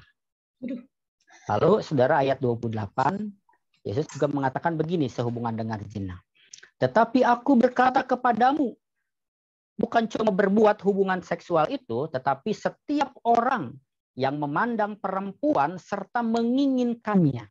Lalu 1.51 1.83
saudara 1.83 2.23
ayat 2.23 2.39
28, 2.39 3.83
Yesus 3.83 4.07
juga 4.15 4.27
mengatakan 4.31 4.79
begini 4.79 5.11
sehubungan 5.11 5.55
dengan 5.55 5.83
zina. 5.91 6.15
Tetapi 6.77 7.25
aku 7.25 7.57
berkata 7.59 8.05
kepadamu, 8.05 8.71
bukan 9.77 10.09
cuma 10.09 10.33
berbuat 10.33 10.81
hubungan 10.83 11.21
seksual 11.21 11.69
itu, 11.69 12.09
tetapi 12.09 12.51
setiap 12.51 13.13
orang 13.23 13.77
yang 14.17 14.41
memandang 14.41 14.97
perempuan 14.97 15.77
serta 15.77 16.25
menginginkannya. 16.25 17.45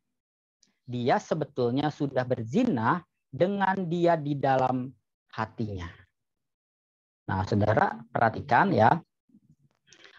Dia 0.87 1.17
sebetulnya 1.19 1.87
sudah 1.87 2.27
berzina 2.27 2.99
dengan 3.31 3.87
dia 3.87 4.19
di 4.19 4.35
dalam 4.35 4.91
hatinya. 5.31 5.87
Nah, 7.27 7.43
saudara, 7.43 7.99
perhatikan 8.07 8.71
ya, 8.71 8.99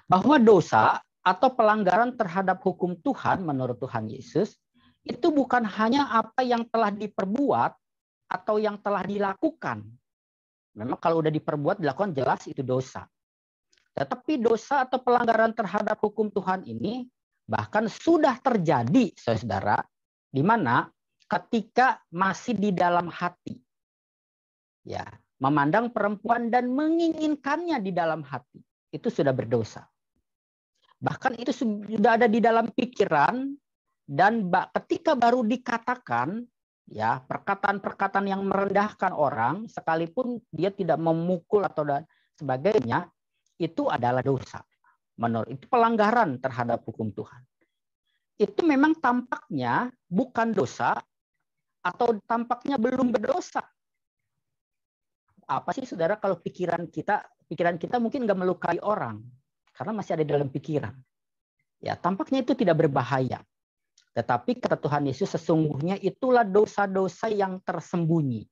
bahwa 0.09 0.37
dosa 0.41 1.01
atau 1.25 1.53
pelanggaran 1.53 2.17
terhadap 2.17 2.61
hukum 2.65 2.97
Tuhan 3.01 3.45
menurut 3.45 3.77
Tuhan 3.81 4.09
Yesus 4.09 4.57
itu 5.05 5.29
bukan 5.33 5.65
hanya 5.65 6.09
apa 6.17 6.45
yang 6.45 6.65
telah 6.69 6.93
diperbuat 6.93 7.73
atau 8.29 8.57
yang 8.61 8.77
telah 8.81 9.05
dilakukan. 9.05 9.85
Memang 10.79 10.99
kalau 11.03 11.19
udah 11.19 11.35
diperbuat 11.35 11.83
dilakukan 11.83 12.15
jelas 12.15 12.47
itu 12.47 12.63
dosa. 12.63 13.03
Tetapi 13.99 14.39
dosa 14.39 14.87
atau 14.87 15.03
pelanggaran 15.03 15.51
terhadap 15.51 15.99
hukum 15.99 16.31
Tuhan 16.31 16.63
ini 16.63 17.11
bahkan 17.51 17.91
sudah 17.91 18.39
terjadi, 18.39 19.11
saudara, 19.19 19.83
di 20.31 20.39
mana 20.47 20.87
ketika 21.27 21.99
masih 22.15 22.55
di 22.55 22.71
dalam 22.71 23.11
hati. 23.11 23.59
Ya, 24.87 25.03
memandang 25.43 25.91
perempuan 25.91 26.47
dan 26.49 26.71
menginginkannya 26.71 27.83
di 27.83 27.91
dalam 27.91 28.23
hati, 28.23 28.63
itu 28.95 29.11
sudah 29.11 29.35
berdosa. 29.35 29.83
Bahkan 31.03 31.43
itu 31.43 31.51
sudah 31.51 32.23
ada 32.23 32.31
di 32.31 32.39
dalam 32.39 32.71
pikiran 32.71 33.51
dan 34.07 34.47
ketika 34.79 35.19
baru 35.19 35.43
dikatakan 35.43 36.43
ya 36.89 37.21
perkataan-perkataan 37.23 38.27
yang 38.27 38.43
merendahkan 38.49 39.13
orang 39.13 39.69
sekalipun 39.69 40.41
dia 40.49 40.73
tidak 40.73 40.97
memukul 40.97 41.63
atau 41.63 41.85
dan 41.85 42.03
sebagainya 42.41 43.09
itu 43.61 43.87
adalah 43.93 44.25
dosa. 44.25 44.65
Menurut 45.19 45.51
itu 45.51 45.67
pelanggaran 45.67 46.39
terhadap 46.39 46.87
hukum 46.87 47.11
Tuhan. 47.11 47.43
Itu 48.39 48.63
memang 48.63 48.97
tampaknya 49.03 49.91
bukan 50.07 50.55
dosa 50.55 50.95
atau 51.83 52.17
tampaknya 52.27 52.79
belum 52.79 53.11
berdosa 53.11 53.67
apa 55.49 55.73
sih 55.73 55.89
saudara 55.89 56.21
kalau 56.21 56.37
pikiran 56.37 56.93
kita 56.93 57.25
pikiran 57.49 57.81
kita 57.81 57.97
mungkin 57.97 58.29
nggak 58.29 58.37
melukai 58.37 58.79
orang 58.85 59.25
karena 59.73 59.97
masih 59.97 60.21
ada 60.21 60.27
dalam 60.29 60.53
pikiran. 60.53 60.93
Ya, 61.79 61.95
tampaknya 61.95 62.43
itu 62.43 62.59
tidak 62.59 62.83
berbahaya. 62.85 63.41
Tetapi 64.19 64.59
kata 64.59 64.75
Tuhan 64.75 65.07
Yesus 65.07 65.31
sesungguhnya 65.31 65.95
itulah 66.03 66.43
dosa-dosa 66.43 67.31
yang 67.31 67.63
tersembunyi. 67.63 68.43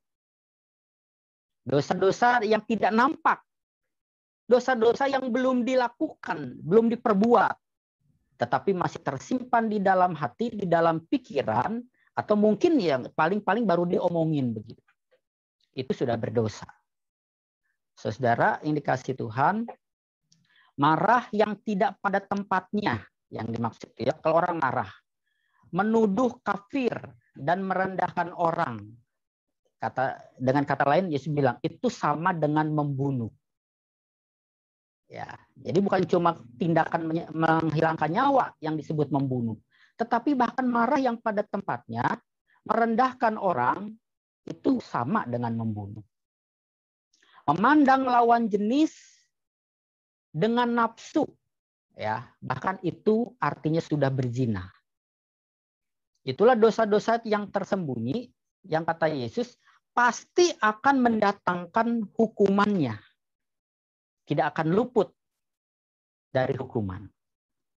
Dosa-dosa 1.67 2.47
yang 2.47 2.63
tidak 2.63 2.95
nampak. 2.95 3.43
Dosa-dosa 4.47 5.11
yang 5.11 5.27
belum 5.27 5.67
dilakukan, 5.67 6.63
belum 6.63 6.87
diperbuat. 6.95 7.59
Tetapi 8.39 8.79
masih 8.79 9.03
tersimpan 9.03 9.67
di 9.67 9.83
dalam 9.83 10.15
hati, 10.15 10.55
di 10.55 10.71
dalam 10.71 11.03
pikiran, 11.03 11.83
atau 12.15 12.39
mungkin 12.39 12.79
yang 12.79 13.11
paling-paling 13.11 13.67
baru 13.67 13.91
diomongin 13.91 14.55
begitu. 14.55 14.87
Itu 15.75 15.91
sudah 15.91 16.15
berdosa. 16.15 16.71
Saudara, 17.99 18.63
indikasi 18.63 19.19
Tuhan, 19.19 19.67
marah 20.79 21.27
yang 21.35 21.59
tidak 21.67 21.99
pada 21.99 22.23
tempatnya 22.23 23.03
yang 23.35 23.51
dimaksud 23.51 23.91
ya 23.99 24.15
kalau 24.23 24.39
orang 24.39 24.63
marah 24.63 24.87
menuduh 25.73 26.39
kafir 26.43 26.95
dan 27.35 27.65
merendahkan 27.67 28.33
orang. 28.35 28.83
Kata 29.77 30.19
dengan 30.41 30.65
kata 30.65 30.85
lain 30.89 31.13
Yesus 31.13 31.29
bilang 31.29 31.61
itu 31.61 31.93
sama 31.93 32.33
dengan 32.33 32.69
membunuh. 32.73 33.31
Ya 35.07 35.39
jadi 35.55 35.79
bukan 35.79 36.03
cuma 36.11 36.35
tindakan 36.59 37.31
menghilangkan 37.31 38.11
nyawa 38.11 38.59
yang 38.59 38.75
disebut 38.75 39.15
membunuh 39.15 39.55
tetapi 39.97 40.37
bahkan 40.37 40.69
marah 40.69 41.01
yang 41.01 41.17
pada 41.17 41.41
tempatnya 41.43 42.05
merendahkan 42.69 43.41
orang 43.41 43.97
itu 44.45 44.79
sama 44.79 45.25
dengan 45.25 45.57
membunuh. 45.57 46.05
Memandang 47.49 48.05
lawan 48.05 48.47
jenis 48.47 48.93
dengan 50.31 50.69
nafsu 50.77 51.25
ya 51.97 52.29
bahkan 52.45 52.77
itu 52.85 53.33
artinya 53.41 53.81
sudah 53.81 54.13
berzina 54.13 54.69
itulah 56.27 56.59
dosa-dosa 56.59 57.23
yang 57.23 57.49
tersembunyi 57.55 58.27
yang 58.67 58.83
kata 58.83 59.07
Yesus 59.07 59.55
pasti 59.95 60.51
akan 60.51 60.97
mendatangkan 60.99 62.11
hukumannya. 62.19 62.99
Tidak 64.27 64.47
akan 64.51 64.75
luput 64.75 65.15
dari 66.35 66.59
hukuman. 66.59 67.07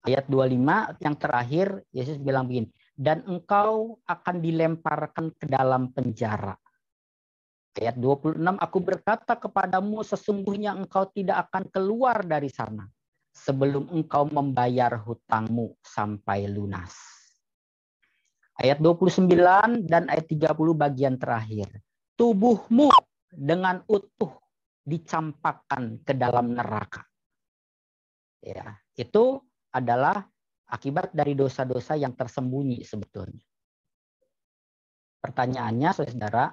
Ayat 0.04 0.26
25 0.26 0.98
yang 1.06 1.16
terakhir 1.20 1.68
Yesus 1.94 2.18
bilang 2.18 2.50
begini 2.50 2.74
dan 2.98 3.22
engkau 3.30 4.02
akan 4.10 4.36
dilemparkan 4.42 5.32
ke 5.38 5.46
dalam 5.46 5.94
penjara. 5.94 6.58
Ayat 7.80 7.96
26, 7.96 8.60
aku 8.60 8.78
berkata 8.84 9.40
kepadamu 9.40 10.04
sesungguhnya 10.04 10.76
engkau 10.76 11.08
tidak 11.14 11.48
akan 11.48 11.64
keluar 11.72 12.26
dari 12.26 12.52
sana 12.52 12.84
sebelum 13.32 13.88
engkau 13.94 14.28
membayar 14.28 15.00
hutangmu 15.00 15.78
sampai 15.80 16.50
lunas. 16.52 17.19
Ayat 18.60 18.84
29 18.84 19.88
dan 19.88 20.12
ayat 20.12 20.28
30 20.28 20.52
bagian 20.76 21.16
terakhir. 21.16 21.72
Tubuhmu 22.20 22.92
dengan 23.32 23.80
utuh 23.88 24.36
dicampakkan 24.84 26.04
ke 26.04 26.12
dalam 26.12 26.52
neraka. 26.52 27.08
Ya, 28.44 28.76
itu 29.00 29.40
adalah 29.72 30.28
akibat 30.68 31.16
dari 31.16 31.40
dosa-dosa 31.40 31.96
yang 31.96 32.12
tersembunyi 32.12 32.84
sebetulnya. 32.84 33.44
Pertanyaannya, 35.24 35.90
saudara, 35.96 36.52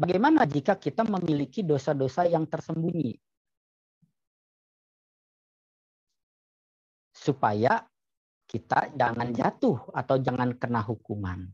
Bagaimana 0.00 0.48
jika 0.48 0.80
kita 0.80 1.04
memiliki 1.04 1.60
dosa-dosa 1.60 2.24
yang 2.24 2.48
tersembunyi? 2.48 3.20
Supaya 7.12 7.84
kita 8.50 8.90
jangan 8.98 9.30
jatuh 9.30 9.94
atau 9.94 10.18
jangan 10.18 10.58
kena 10.58 10.82
hukuman. 10.82 11.46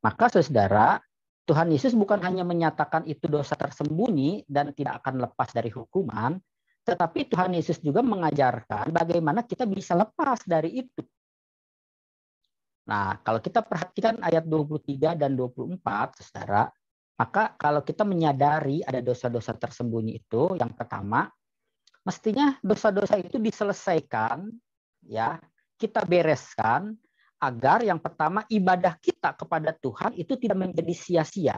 Maka 0.00 0.32
saudara, 0.32 0.96
Tuhan 1.44 1.68
Yesus 1.68 1.92
bukan 1.92 2.24
hanya 2.24 2.40
menyatakan 2.42 3.04
itu 3.04 3.28
dosa 3.28 3.52
tersembunyi 3.52 4.48
dan 4.48 4.72
tidak 4.72 5.04
akan 5.04 5.28
lepas 5.28 5.52
dari 5.52 5.68
hukuman, 5.68 6.40
tetapi 6.88 7.28
Tuhan 7.28 7.52
Yesus 7.52 7.84
juga 7.84 8.00
mengajarkan 8.00 8.88
bagaimana 8.88 9.44
kita 9.44 9.68
bisa 9.68 9.92
lepas 9.92 10.40
dari 10.48 10.80
itu. 10.80 11.04
Nah, 12.86 13.18
kalau 13.20 13.42
kita 13.42 13.60
perhatikan 13.66 14.22
ayat 14.22 14.46
23 14.46 15.18
dan 15.18 15.34
24, 15.34 15.82
Saudara, 16.22 16.70
maka 17.18 17.58
kalau 17.58 17.82
kita 17.82 18.06
menyadari 18.06 18.86
ada 18.86 19.02
dosa-dosa 19.02 19.58
tersembunyi 19.58 20.22
itu, 20.22 20.54
yang 20.54 20.70
pertama, 20.70 21.26
mestinya 22.06 22.54
dosa-dosa 22.62 23.18
itu 23.18 23.42
diselesaikan, 23.42 24.46
ya, 25.06 25.40
kita 25.78 26.04
bereskan 26.04 26.94
agar 27.36 27.84
yang 27.84 28.00
pertama 28.00 28.42
ibadah 28.48 28.96
kita 28.96 29.36
kepada 29.36 29.72
Tuhan 29.76 30.16
itu 30.16 30.34
tidak 30.40 30.56
menjadi 30.56 30.94
sia-sia. 30.96 31.56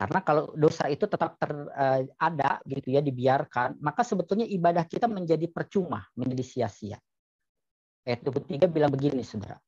Karena 0.00 0.24
kalau 0.24 0.56
dosa 0.56 0.88
itu 0.88 1.04
tetap 1.04 1.36
ter, 1.36 1.52
uh, 1.52 2.00
ada 2.16 2.56
gitu 2.64 2.96
ya 2.96 3.04
dibiarkan, 3.04 3.76
maka 3.84 4.00
sebetulnya 4.00 4.48
ibadah 4.48 4.88
kita 4.88 5.04
menjadi 5.04 5.44
percuma, 5.52 6.08
menjadi 6.16 6.40
sia-sia. 6.40 6.96
Ayat 8.08 8.24
23 8.24 8.64
bilang 8.64 8.88
begini, 8.88 9.20
Saudara. 9.20 9.60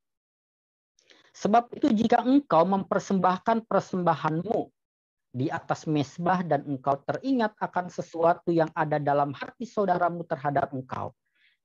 Sebab 1.37 1.77
itu 1.77 1.93
jika 1.93 2.25
engkau 2.25 2.65
mempersembahkan 2.65 3.69
persembahanmu 3.69 4.73
di 5.33 5.49
atas 5.49 5.89
mesbah 5.89 6.45
dan 6.45 6.65
engkau 6.65 7.01
teringat 7.09 7.57
akan 7.57 7.89
sesuatu 7.89 8.53
yang 8.53 8.69
ada 8.77 9.01
dalam 9.01 9.33
hati 9.33 9.65
saudaramu 9.65 10.29
terhadap 10.29 10.73
engkau, 10.77 11.13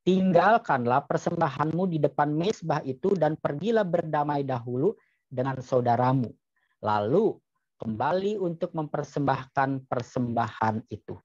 tinggalkanlah 0.08 1.04
persembahanmu 1.04 1.92
di 1.92 2.00
depan 2.00 2.32
mesbah 2.32 2.80
itu 2.88 3.12
dan 3.20 3.36
pergilah 3.36 3.84
berdamai 3.84 4.48
dahulu 4.48 4.96
dengan 5.28 5.60
saudaramu. 5.60 6.32
Lalu 6.80 7.36
kembali 7.76 8.40
untuk 8.40 8.72
mempersembahkan 8.72 9.84
persembahan 9.84 10.88
itu. 10.88 11.20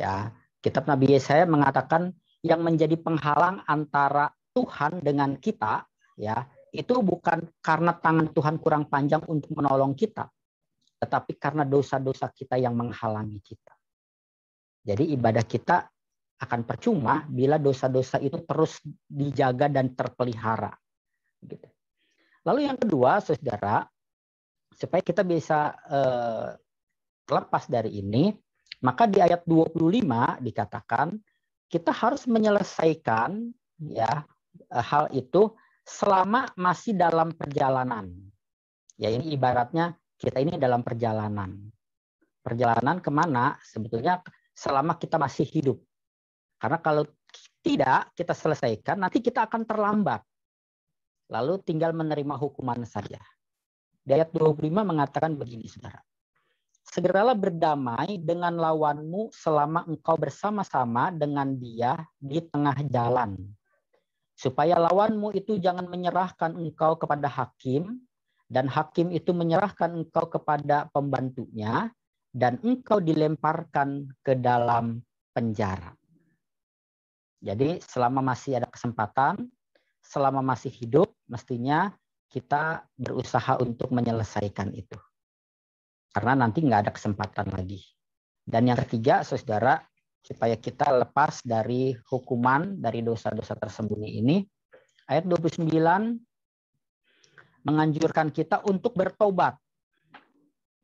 Ya, 0.00 0.32
kitab 0.64 0.88
Nabi 0.88 1.12
Yesaya 1.12 1.44
mengatakan 1.44 2.16
yang 2.40 2.64
menjadi 2.64 2.96
penghalang 2.96 3.60
antara 3.68 4.32
Tuhan 4.56 5.04
dengan 5.04 5.36
kita 5.36 5.84
ya 6.16 6.48
itu 6.72 7.04
bukan 7.04 7.44
karena 7.60 7.92
tangan 8.00 8.32
Tuhan 8.32 8.56
kurang 8.56 8.88
panjang 8.88 9.20
untuk 9.28 9.52
menolong 9.52 9.92
kita, 9.92 10.24
tetapi 11.04 11.36
karena 11.36 11.68
dosa-dosa 11.68 12.32
kita 12.32 12.56
yang 12.56 12.72
menghalangi 12.72 13.44
kita. 13.44 13.76
Jadi 14.80 15.12
ibadah 15.12 15.44
kita 15.44 15.88
akan 16.36 16.68
percuma 16.68 17.24
bila 17.28 17.56
dosa-dosa 17.56 18.20
itu 18.20 18.44
terus 18.44 18.80
dijaga 19.08 19.72
dan 19.72 19.96
terpelihara. 19.96 20.72
Gitu. 21.40 21.68
Lalu 22.44 22.68
yang 22.68 22.76
kedua, 22.76 23.18
saudara, 23.24 23.88
supaya 24.70 25.00
kita 25.00 25.24
bisa 25.24 25.72
eh, 25.88 26.48
lepas 27.26 27.64
dari 27.66 27.98
ini, 27.98 28.30
maka 28.84 29.08
di 29.08 29.24
ayat 29.24 29.48
25 29.48 30.44
dikatakan 30.44 31.16
kita 31.66 31.90
harus 31.90 32.28
menyelesaikan 32.28 33.50
ya 33.82 34.22
hal 34.70 35.10
itu 35.16 35.56
selama 35.82 36.52
masih 36.54 36.94
dalam 36.94 37.32
perjalanan. 37.32 38.12
Ya 39.00 39.12
ini 39.12 39.32
ibaratnya 39.32 39.96
kita 40.16 40.40
ini 40.40 40.56
dalam 40.60 40.84
perjalanan. 40.84 41.52
Perjalanan 42.40 43.02
ke 43.02 43.10
mana? 43.10 43.58
Sebetulnya 43.62 44.22
selama 44.56 44.96
kita 44.96 45.18
masih 45.18 45.44
hidup. 45.44 45.78
Karena 46.56 46.78
kalau 46.80 47.04
tidak 47.60 48.12
kita 48.16 48.32
selesaikan, 48.32 48.96
nanti 49.00 49.20
kita 49.20 49.44
akan 49.44 49.62
terlambat. 49.68 50.22
Lalu 51.32 51.60
tinggal 51.66 51.92
menerima 51.92 52.34
hukuman 52.38 52.86
saja. 52.86 53.18
Di 54.06 54.14
ayat 54.14 54.30
25 54.30 54.70
mengatakan 54.86 55.34
begini, 55.34 55.66
saudara. 55.66 55.98
Segeralah 56.86 57.34
berdamai 57.34 58.22
dengan 58.22 58.54
lawanmu 58.54 59.34
selama 59.34 59.82
engkau 59.90 60.14
bersama-sama 60.14 61.10
dengan 61.10 61.58
dia 61.58 61.98
di 62.22 62.38
tengah 62.38 62.78
jalan 62.86 63.34
supaya 64.36 64.76
lawanmu 64.76 65.32
itu 65.32 65.56
jangan 65.56 65.88
menyerahkan 65.88 66.52
engkau 66.60 67.00
kepada 67.00 67.26
hakim 67.26 68.04
dan 68.52 68.68
hakim 68.68 69.08
itu 69.10 69.32
menyerahkan 69.32 69.96
engkau 69.96 70.28
kepada 70.28 70.92
pembantunya 70.92 71.88
dan 72.36 72.60
engkau 72.60 73.00
dilemparkan 73.00 74.12
ke 74.20 74.36
dalam 74.36 75.00
penjara. 75.32 75.96
Jadi 77.40 77.78
selama 77.84 78.24
masih 78.24 78.58
ada 78.58 78.68
kesempatan, 78.68 79.48
selama 80.00 80.40
masih 80.40 80.72
hidup, 80.72 81.12
mestinya 81.28 81.92
kita 82.30 82.86
berusaha 82.96 83.58
untuk 83.62 83.92
menyelesaikan 83.92 84.72
itu. 84.74 84.98
Karena 86.10 86.46
nanti 86.46 86.64
nggak 86.64 86.88
ada 86.88 86.92
kesempatan 86.94 87.52
lagi. 87.52 87.82
Dan 88.46 88.70
yang 88.70 88.78
ketiga, 88.86 89.20
saudara, 89.26 89.82
supaya 90.26 90.58
kita 90.58 90.90
lepas 91.06 91.38
dari 91.46 91.94
hukuman 92.10 92.82
dari 92.82 92.98
dosa-dosa 93.02 93.54
tersembunyi 93.54 94.10
ini. 94.18 94.42
Ayat 95.06 95.30
29 95.30 95.70
menganjurkan 97.62 98.34
kita 98.34 98.66
untuk 98.66 98.98
bertobat. 98.98 99.54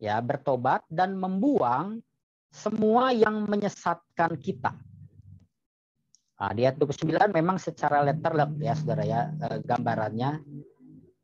ya 0.03 0.19
bertobat 0.19 0.83
dan 0.91 1.15
membuang 1.15 2.03
semua 2.51 3.15
yang 3.15 3.47
menyesatkan 3.47 4.35
kita. 4.35 4.75
Nah, 6.43 6.51
di 6.59 6.67
ayat 6.67 6.75
29 6.75 7.31
memang 7.31 7.55
secara 7.63 8.03
letter 8.03 8.35
ya 8.59 8.75
saudara 8.75 9.07
ya 9.07 9.31
eh, 9.31 9.63
gambarannya 9.63 10.43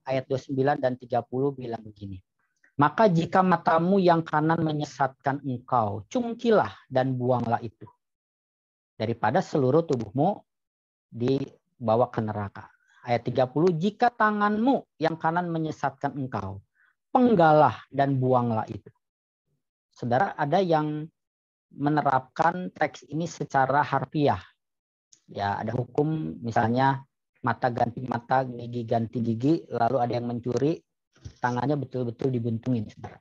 ayat 0.07 0.31
29 0.31 0.79
dan 0.79 0.95
30 0.95 1.59
bilang 1.59 1.83
begini. 1.83 2.23
Maka 2.79 3.11
jika 3.11 3.43
matamu 3.43 3.99
yang 3.99 4.23
kanan 4.23 4.63
menyesatkan 4.63 5.43
engkau, 5.43 6.07
cungkilah 6.07 6.71
dan 6.87 7.19
buanglah 7.19 7.59
itu. 7.59 7.91
Daripada 8.95 9.43
seluruh 9.43 9.83
tubuhmu 9.83 10.39
dibawa 11.11 12.07
ke 12.15 12.23
neraka. 12.23 12.71
Ayat 13.03 13.27
30, 13.27 13.75
jika 13.75 14.15
tanganmu 14.15 14.87
yang 15.03 15.19
kanan 15.19 15.51
menyesatkan 15.51 16.15
engkau, 16.15 16.63
penggalah 17.11 17.75
dan 17.91 18.15
buanglah 18.23 18.71
itu. 18.71 18.95
Saudara, 19.91 20.39
ada 20.39 20.63
yang 20.63 21.11
menerapkan 21.75 22.71
teks 22.71 23.03
ini 23.11 23.27
secara 23.27 23.83
harfiah. 23.83 24.39
Ya, 25.29 25.61
ada 25.61 25.77
hukum 25.77 26.41
misalnya 26.41 27.05
mata 27.45 27.69
ganti 27.69 28.03
mata, 28.09 28.43
gigi 28.49 28.83
ganti 28.88 29.21
gigi, 29.21 29.55
lalu 29.69 29.97
ada 30.01 30.12
yang 30.17 30.27
mencuri, 30.27 30.81
tangannya 31.38 31.77
betul-betul 31.77 32.33
dibentungin. 32.33 32.88
Saudara. 32.88 33.21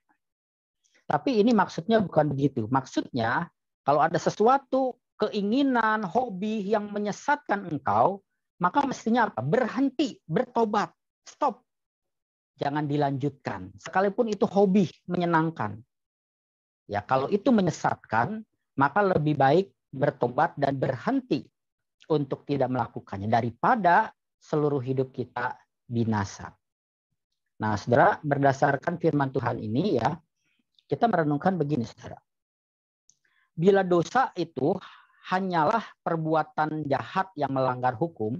Tapi 1.08 1.39
ini 1.39 1.52
maksudnya 1.56 2.04
bukan 2.04 2.32
begitu. 2.32 2.67
Maksudnya 2.67 3.48
kalau 3.84 4.04
ada 4.04 4.20
sesuatu 4.20 5.00
keinginan, 5.20 6.04
hobi 6.04 6.67
yang 6.67 6.91
menyesatkan 6.91 7.67
engkau, 7.72 8.24
maka 8.60 8.84
mestinya 8.84 9.32
apa? 9.32 9.39
Berhenti, 9.39 10.20
bertobat, 10.28 10.91
stop. 11.24 11.63
Jangan 12.58 12.89
dilanjutkan. 12.89 13.72
Sekalipun 13.78 14.34
itu 14.34 14.43
hobi 14.50 14.89
menyenangkan. 15.08 15.78
Ya, 16.89 17.04
kalau 17.04 17.30
itu 17.30 17.52
menyesatkan, 17.54 18.41
maka 18.80 19.00
lebih 19.04 19.38
baik 19.38 19.67
bertobat 19.91 20.56
dan 20.58 20.76
berhenti 20.76 21.48
untuk 22.08 22.48
tidak 22.48 22.72
melakukannya 22.72 23.28
daripada 23.28 24.12
seluruh 24.39 24.80
hidup 24.80 25.12
kita 25.12 25.60
binasa. 25.88 26.52
Nah, 27.58 27.74
saudara, 27.74 28.22
berdasarkan 28.22 29.02
firman 29.02 29.34
Tuhan 29.34 29.58
ini 29.58 29.98
ya, 29.98 30.13
kita 30.86 31.10
merenungkan 31.10 31.58
begini, 31.58 31.84
saudara. 31.84 32.22
Bila 33.58 33.82
dosa 33.82 34.30
itu 34.38 34.78
hanyalah 35.34 35.82
perbuatan 36.06 36.86
jahat 36.86 37.34
yang 37.34 37.52
melanggar 37.52 37.98
hukum, 37.98 38.38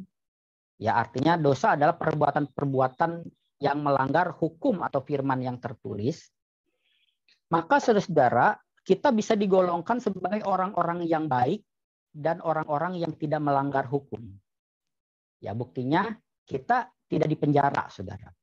ya 0.78 0.96
artinya 0.96 1.36
dosa 1.36 1.74
adalah 1.74 1.98
perbuatan-perbuatan 1.98 3.26
yang 3.58 3.82
melanggar 3.82 4.38
hukum 4.38 4.86
atau 4.86 5.02
firman 5.02 5.42
yang 5.42 5.58
tertulis, 5.58 6.30
maka 7.50 7.82
saudara-saudara, 7.82 8.62
kita 8.86 9.12
bisa 9.12 9.34
digolongkan 9.34 10.00
sebagai 10.00 10.46
orang-orang 10.48 11.04
yang 11.04 11.26
baik 11.26 11.66
dan 12.18 12.42
orang-orang 12.42 12.98
yang 12.98 13.14
tidak 13.14 13.38
melanggar 13.38 13.86
hukum. 13.86 14.26
Ya, 15.38 15.54
buktinya 15.54 16.18
kita 16.50 16.90
tidak 17.06 17.30
dipenjara, 17.30 17.86
saudara. 17.94 18.34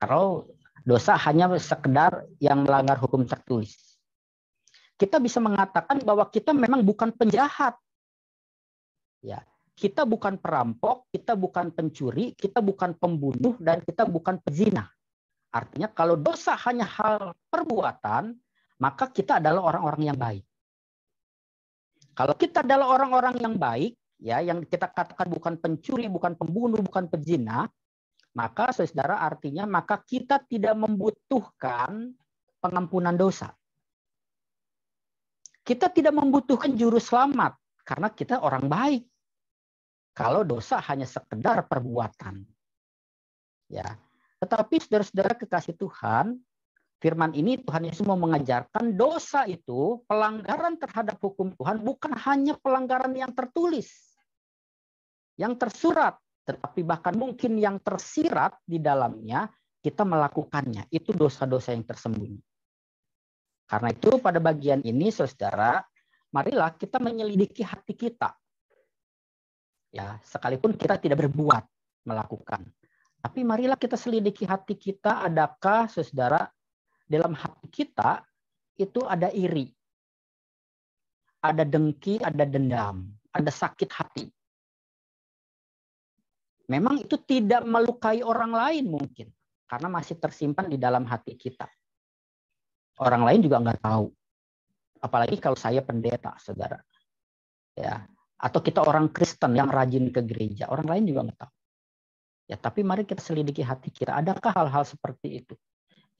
Kalau 0.00 0.48
dosa 0.80 1.20
hanya 1.28 1.52
sekedar 1.60 2.24
yang 2.40 2.64
melanggar 2.64 2.96
hukum 2.96 3.28
tertulis. 3.28 3.76
Kita 4.96 5.20
bisa 5.20 5.36
mengatakan 5.36 6.00
bahwa 6.00 6.24
kita 6.32 6.56
memang 6.56 6.80
bukan 6.80 7.12
penjahat. 7.12 7.76
Ya, 9.20 9.44
kita 9.76 10.08
bukan 10.08 10.40
perampok, 10.40 11.12
kita 11.12 11.36
bukan 11.36 11.70
pencuri, 11.76 12.32
kita 12.32 12.64
bukan 12.64 12.96
pembunuh 12.96 13.54
dan 13.60 13.84
kita 13.84 14.08
bukan 14.08 14.40
pezina. 14.40 14.88
Artinya 15.52 15.92
kalau 15.92 16.16
dosa 16.16 16.56
hanya 16.64 16.88
hal 16.88 17.36
perbuatan, 17.52 18.32
maka 18.80 19.12
kita 19.12 19.38
adalah 19.38 19.74
orang-orang 19.74 20.02
yang 20.08 20.18
baik. 20.18 20.46
Kalau 22.12 22.34
kita 22.36 22.60
adalah 22.60 22.92
orang-orang 22.92 23.40
yang 23.40 23.54
baik, 23.56 23.96
ya 24.20 24.44
yang 24.44 24.62
kita 24.68 24.92
katakan 24.92 25.32
bukan 25.32 25.56
pencuri, 25.56 26.06
bukan 26.12 26.36
pembunuh, 26.36 26.78
bukan 26.84 27.08
pezina, 27.08 27.64
maka 28.32 28.72
saudara 28.72 29.20
artinya 29.20 29.68
maka 29.68 30.00
kita 30.00 30.40
tidak 30.44 30.76
membutuhkan 30.76 32.12
pengampunan 32.60 33.16
dosa. 33.16 33.52
Kita 35.62 35.88
tidak 35.88 36.16
membutuhkan 36.16 36.74
juru 36.74 36.98
selamat 36.98 37.54
karena 37.86 38.08
kita 38.10 38.42
orang 38.42 38.66
baik. 38.66 39.04
Kalau 40.12 40.44
dosa 40.44 40.76
hanya 40.92 41.08
sekedar 41.08 41.64
perbuatan. 41.64 42.44
Ya. 43.72 43.96
Tetapi 44.42 44.74
saudara-saudara 44.84 45.32
kekasih 45.38 45.78
Tuhan, 45.78 46.36
firman 47.02 47.34
ini 47.34 47.58
Tuhan 47.58 47.90
Yesus 47.90 48.06
mau 48.06 48.14
mengajarkan 48.14 48.94
dosa 48.94 49.42
itu 49.50 50.06
pelanggaran 50.06 50.78
terhadap 50.78 51.18
hukum 51.18 51.50
Tuhan 51.58 51.82
bukan 51.82 52.14
hanya 52.14 52.54
pelanggaran 52.62 53.10
yang 53.18 53.34
tertulis. 53.34 53.90
Yang 55.34 55.66
tersurat, 55.66 56.14
tetapi 56.46 56.86
bahkan 56.86 57.18
mungkin 57.18 57.58
yang 57.58 57.82
tersirat 57.82 58.54
di 58.62 58.78
dalamnya 58.78 59.50
kita 59.82 60.06
melakukannya. 60.06 60.86
Itu 60.94 61.10
dosa-dosa 61.10 61.74
yang 61.74 61.82
tersembunyi. 61.82 62.38
Karena 63.66 63.90
itu 63.90 64.22
pada 64.22 64.38
bagian 64.38 64.86
ini 64.86 65.10
saudara, 65.10 65.82
marilah 66.30 66.70
kita 66.78 67.02
menyelidiki 67.02 67.66
hati 67.66 67.98
kita. 67.98 68.30
Ya, 69.90 70.22
sekalipun 70.22 70.78
kita 70.78 71.02
tidak 71.02 71.26
berbuat 71.26 71.66
melakukan. 72.06 72.62
Tapi 73.18 73.40
marilah 73.42 73.80
kita 73.80 73.98
selidiki 73.98 74.46
hati 74.46 74.78
kita, 74.78 75.26
adakah 75.26 75.90
saudara 75.90 76.46
dalam 77.12 77.36
hati 77.36 77.68
kita 77.68 78.24
itu 78.80 79.04
ada 79.04 79.28
iri, 79.28 79.68
ada 81.44 81.68
dengki, 81.68 82.16
ada 82.24 82.48
dendam, 82.48 83.12
ada 83.36 83.50
sakit 83.52 83.90
hati. 83.92 84.24
Memang 86.72 87.04
itu 87.04 87.20
tidak 87.20 87.68
melukai 87.68 88.24
orang 88.24 88.56
lain 88.56 88.88
mungkin 88.88 89.28
karena 89.68 89.88
masih 89.92 90.16
tersimpan 90.16 90.72
di 90.72 90.80
dalam 90.80 91.04
hati 91.04 91.36
kita. 91.36 91.68
Orang 93.02 93.28
lain 93.28 93.44
juga 93.44 93.60
nggak 93.60 93.80
tahu. 93.82 94.08
Apalagi 95.02 95.36
kalau 95.36 95.58
saya 95.58 95.82
pendeta, 95.82 96.32
saudara. 96.38 96.78
Ya, 97.74 98.06
atau 98.38 98.60
kita 98.62 98.84
orang 98.84 99.10
Kristen 99.10 99.58
yang 99.58 99.68
rajin 99.68 100.12
ke 100.14 100.22
gereja, 100.22 100.70
orang 100.70 100.86
lain 100.86 101.04
juga 101.08 101.20
nggak 101.28 101.40
tahu. 101.40 101.52
Ya, 102.52 102.56
tapi 102.60 102.84
mari 102.84 103.08
kita 103.08 103.24
selidiki 103.24 103.64
hati 103.64 103.88
kita. 103.88 104.12
Adakah 104.12 104.52
hal-hal 104.52 104.84
seperti 104.84 105.42
itu? 105.42 105.54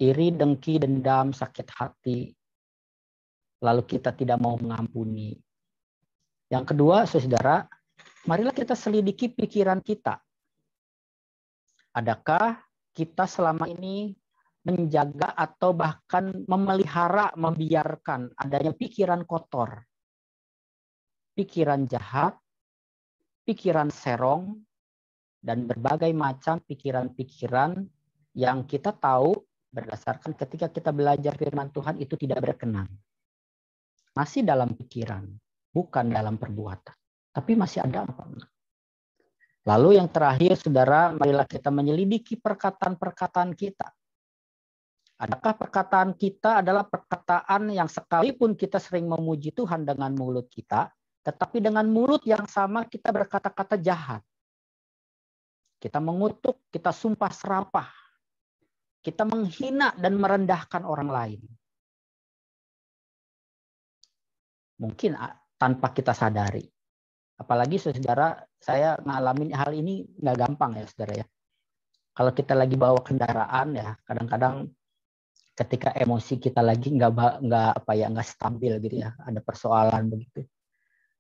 Iri, 0.01 0.33
dengki, 0.33 0.81
dendam, 0.81 1.37
sakit 1.37 1.69
hati. 1.75 2.33
Lalu 3.63 3.83
kita 3.87 4.17
tidak 4.17 4.41
mau 4.41 4.57
mengampuni. 4.57 5.37
Yang 6.49 6.75
kedua, 6.75 7.05
saudara, 7.07 7.65
marilah 8.29 8.53
kita 8.53 8.77
selidiki 8.77 9.31
pikiran 9.33 9.81
kita. 9.81 10.21
Adakah 11.93 12.61
kita 12.97 13.29
selama 13.29 13.69
ini 13.69 14.17
menjaga 14.63 15.35
atau 15.35 15.75
bahkan 15.75 16.31
memelihara, 16.47 17.35
membiarkan 17.35 18.31
adanya 18.39 18.71
pikiran 18.71 19.27
kotor, 19.27 19.83
pikiran 21.35 21.85
jahat, 21.91 22.39
pikiran 23.43 23.91
serong, 23.91 24.63
dan 25.43 25.67
berbagai 25.67 26.15
macam 26.15 26.63
pikiran-pikiran 26.63 27.83
yang 28.39 28.63
kita 28.63 28.95
tahu 28.95 29.35
berdasarkan 29.73 30.37
ketika 30.37 30.69
kita 30.69 30.93
belajar 30.93 31.33
firman 31.35 31.73
Tuhan 31.73 31.97
itu 31.99 32.15
tidak 32.21 32.45
berkenan. 32.45 32.87
Masih 34.13 34.45
dalam 34.45 34.77
pikiran, 34.77 35.25
bukan 35.73 36.13
dalam 36.13 36.37
perbuatan. 36.37 36.93
Tapi 37.33 37.53
masih 37.57 37.81
ada 37.81 38.05
apa? 38.05 38.29
Lalu 39.65 39.97
yang 39.97 40.13
terakhir, 40.13 40.61
saudara, 40.61 41.17
marilah 41.17 41.49
kita 41.49 41.73
menyelidiki 41.73 42.37
perkataan-perkataan 42.37 43.57
kita. 43.57 43.89
Adakah 45.23 45.55
perkataan 45.55 46.19
kita 46.19 46.61
adalah 46.61 46.83
perkataan 46.83 47.71
yang 47.71 47.87
sekalipun 47.87 48.59
kita 48.59 48.83
sering 48.83 49.07
memuji 49.07 49.55
Tuhan 49.55 49.87
dengan 49.87 50.11
mulut 50.19 50.51
kita, 50.51 50.91
tetapi 51.23 51.63
dengan 51.63 51.87
mulut 51.87 52.27
yang 52.27 52.43
sama 52.51 52.83
kita 52.91 53.15
berkata-kata 53.15 53.79
jahat. 53.79 54.21
Kita 55.79 56.03
mengutuk, 56.03 56.67
kita 56.75 56.91
sumpah 56.91 57.31
serapah. 57.31 58.02
Kita 59.03 59.27
menghina 59.27 59.91
dan 59.99 60.15
merendahkan 60.15 60.87
orang 60.87 61.11
lain. 61.11 61.41
Mungkin 64.79 65.19
tanpa 65.59 65.91
kita 65.91 66.15
sadari. 66.15 66.63
Apalagi 67.39 67.83
saudara, 67.83 68.39
saya 68.63 68.95
ngalamin 69.03 69.51
hal 69.51 69.75
ini 69.75 70.07
nggak 70.23 70.37
gampang 70.39 70.79
ya 70.79 70.87
saudara 70.87 71.15
ya. 71.23 71.27
Kalau 72.15 72.31
kita 72.31 72.55
lagi 72.55 72.79
bawa 72.79 73.03
kendaraan 73.03 73.75
ya, 73.75 73.99
kadang-kadang 74.07 74.71
ketika 75.59 75.91
emosi 75.99 76.39
kita 76.39 76.63
lagi 76.63 76.95
nggak 76.95 77.43
nggak 77.43 77.71
apa 77.83 77.93
ya 77.99 78.07
nggak 78.15 78.27
stabil 78.27 78.79
gitu 78.79 79.03
ya, 79.03 79.19
ada 79.19 79.43
persoalan 79.43 80.07
begitu. 80.07 80.47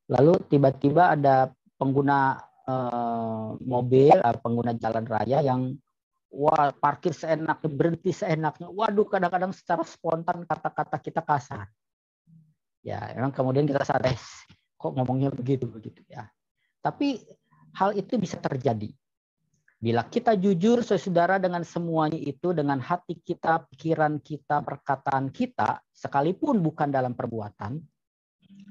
Lalu 0.06 0.38
tiba-tiba 0.46 1.18
ada 1.18 1.50
pengguna 1.74 2.38
eh, 2.70 3.48
mobil, 3.66 4.14
pengguna 4.38 4.78
jalan 4.78 5.04
raya 5.06 5.42
yang 5.42 5.74
wah 6.32 6.72
parkir 6.72 7.12
seenaknya, 7.12 7.68
berhenti 7.68 8.10
seenaknya. 8.10 8.72
Waduh, 8.72 9.06
kadang-kadang 9.06 9.52
secara 9.52 9.84
spontan 9.84 10.48
kata-kata 10.48 10.96
kita 10.98 11.20
kasar. 11.20 11.68
Ya, 12.82 13.12
memang 13.14 13.30
kemudian 13.30 13.68
kita 13.68 13.84
sadar, 13.86 14.16
kok 14.74 14.92
ngomongnya 14.96 15.30
begitu 15.30 15.70
begitu 15.70 16.02
ya. 16.10 16.26
Tapi 16.82 17.22
hal 17.78 17.94
itu 17.94 18.18
bisa 18.18 18.40
terjadi. 18.42 18.90
Bila 19.82 20.06
kita 20.06 20.38
jujur, 20.38 20.82
saudara, 20.86 21.42
dengan 21.42 21.66
semuanya 21.66 22.18
itu, 22.18 22.54
dengan 22.54 22.78
hati 22.78 23.18
kita, 23.18 23.66
pikiran 23.66 24.22
kita, 24.22 24.62
perkataan 24.62 25.30
kita, 25.34 25.82
sekalipun 25.90 26.62
bukan 26.62 26.86
dalam 26.90 27.18
perbuatan, 27.18 27.82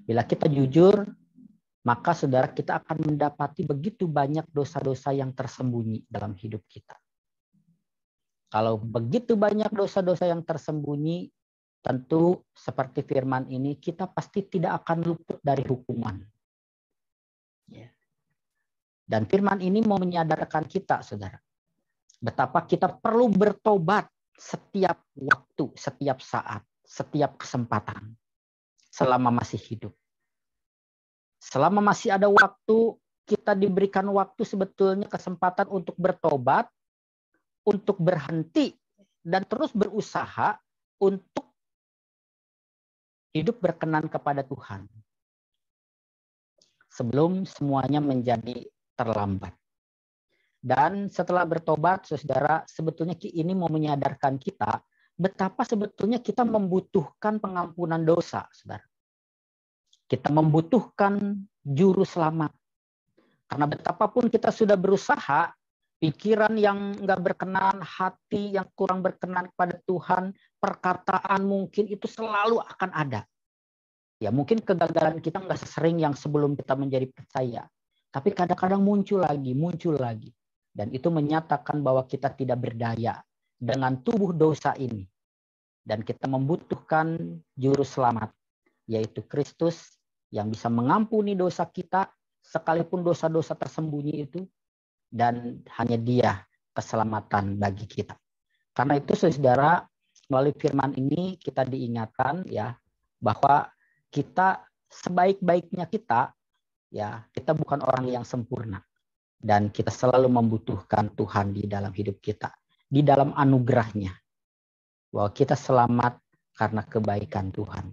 bila 0.08 0.24
kita 0.24 0.48
jujur, 0.48 1.04
maka 1.84 2.16
saudara 2.16 2.48
kita 2.48 2.80
akan 2.80 3.12
mendapati 3.12 3.68
begitu 3.68 4.08
banyak 4.08 4.48
dosa-dosa 4.56 5.12
yang 5.12 5.36
tersembunyi 5.36 6.08
dalam 6.08 6.32
hidup 6.40 6.64
kita. 6.72 6.96
Kalau 8.52 8.76
begitu 8.76 9.40
banyak 9.40 9.72
dosa-dosa 9.72 10.28
yang 10.28 10.44
tersembunyi, 10.44 11.32
tentu 11.80 12.44
seperti 12.52 13.02
firman 13.02 13.48
ini 13.48 13.80
kita 13.80 14.12
pasti 14.12 14.44
tidak 14.44 14.84
akan 14.84 15.08
luput 15.08 15.40
dari 15.40 15.64
hukuman. 15.64 16.20
Ya. 17.72 17.88
Dan 19.08 19.24
firman 19.26 19.64
ini 19.64 19.80
mau 19.82 19.96
menyadarkan 19.98 20.68
kita, 20.68 21.00
saudara, 21.00 21.40
betapa 22.20 22.68
kita 22.68 22.92
perlu 22.92 23.32
bertobat 23.32 24.12
setiap 24.36 25.00
waktu, 25.16 25.72
setiap 25.80 26.20
saat, 26.20 26.62
setiap 26.84 27.40
kesempatan, 27.40 28.14
selama 28.92 29.32
masih 29.32 29.64
hidup. 29.64 29.96
Selama 31.42 31.80
masih 31.82 32.14
ada 32.14 32.28
waktu, 32.28 33.00
kita 33.26 33.56
diberikan 33.56 34.06
waktu 34.12 34.44
sebetulnya 34.44 35.08
kesempatan 35.08 35.72
untuk 35.72 35.96
bertobat, 35.96 36.68
untuk 37.68 38.02
berhenti, 38.02 38.74
dan 39.22 39.46
terus 39.46 39.70
berusaha 39.74 40.58
untuk 41.02 41.46
hidup 43.32 43.62
berkenan 43.62 44.10
kepada 44.10 44.42
Tuhan. 44.42 44.90
Sebelum 46.92 47.48
semuanya 47.48 48.04
menjadi 48.04 48.68
terlambat. 49.00 49.56
Dan 50.62 51.10
setelah 51.10 51.48
bertobat, 51.48 52.06
saudara, 52.06 52.62
sebetulnya 52.70 53.18
ini 53.18 53.58
mau 53.58 53.72
menyadarkan 53.72 54.38
kita 54.38 54.84
betapa 55.22 55.62
sebetulnya 55.62 56.18
kita 56.18 56.42
membutuhkan 56.42 57.38
pengampunan 57.38 58.02
dosa, 58.02 58.50
saudara. 58.50 58.86
Kita 60.10 60.34
membutuhkan 60.34 61.46
juru 61.62 62.02
selamat. 62.02 62.52
Karena 63.48 63.66
betapapun 63.70 64.28
kita 64.34 64.50
sudah 64.50 64.76
berusaha, 64.76 65.54
pikiran 66.02 66.58
yang 66.58 66.98
nggak 66.98 67.22
berkenan, 67.22 67.78
hati 67.86 68.58
yang 68.58 68.66
kurang 68.74 69.06
berkenan 69.06 69.54
kepada 69.54 69.78
Tuhan, 69.86 70.34
perkataan 70.58 71.46
mungkin 71.46 71.86
itu 71.86 72.10
selalu 72.10 72.58
akan 72.58 72.90
ada. 72.90 73.22
Ya 74.18 74.34
mungkin 74.34 74.62
kegagalan 74.66 75.22
kita 75.22 75.38
nggak 75.38 75.62
sesering 75.62 76.02
yang 76.02 76.18
sebelum 76.18 76.58
kita 76.58 76.74
menjadi 76.74 77.06
percaya. 77.06 77.70
Tapi 78.10 78.34
kadang-kadang 78.34 78.82
muncul 78.82 79.22
lagi, 79.22 79.54
muncul 79.54 79.96
lagi. 79.96 80.34
Dan 80.74 80.90
itu 80.90 81.08
menyatakan 81.14 81.80
bahwa 81.86 82.04
kita 82.10 82.34
tidak 82.34 82.60
berdaya 82.60 83.22
dengan 83.56 84.02
tubuh 84.02 84.34
dosa 84.34 84.74
ini. 84.76 85.06
Dan 85.82 86.06
kita 86.06 86.30
membutuhkan 86.30 87.18
juru 87.58 87.82
selamat, 87.82 88.30
yaitu 88.86 89.26
Kristus 89.26 89.98
yang 90.30 90.54
bisa 90.54 90.70
mengampuni 90.70 91.34
dosa 91.34 91.66
kita 91.66 92.10
sekalipun 92.42 93.02
dosa-dosa 93.02 93.58
tersembunyi 93.58 94.30
itu 94.30 94.46
dan 95.12 95.60
hanya 95.78 96.00
dia 96.00 96.32
keselamatan 96.72 97.60
bagi 97.60 97.86
kita. 97.86 98.16
Karena 98.72 98.96
itu 98.96 99.14
saudara 99.14 99.84
melalui 100.32 100.56
firman 100.56 100.96
ini 100.96 101.36
kita 101.36 101.68
diingatkan 101.68 102.48
ya 102.48 102.72
bahwa 103.20 103.68
kita 104.08 104.64
sebaik-baiknya 104.88 105.92
kita 105.92 106.32
ya 106.88 107.28
kita 107.36 107.52
bukan 107.52 107.84
orang 107.84 108.08
yang 108.08 108.24
sempurna 108.24 108.80
dan 109.36 109.68
kita 109.72 109.92
selalu 109.92 110.32
membutuhkan 110.32 111.12
Tuhan 111.16 111.52
di 111.52 111.68
dalam 111.68 111.92
hidup 111.92 112.24
kita 112.24 112.52
di 112.92 113.04
dalam 113.04 113.32
anugerahnya 113.36 114.12
bahwa 115.12 115.32
kita 115.32 115.56
selamat 115.56 116.20
karena 116.56 116.84
kebaikan 116.84 117.52
Tuhan. 117.52 117.88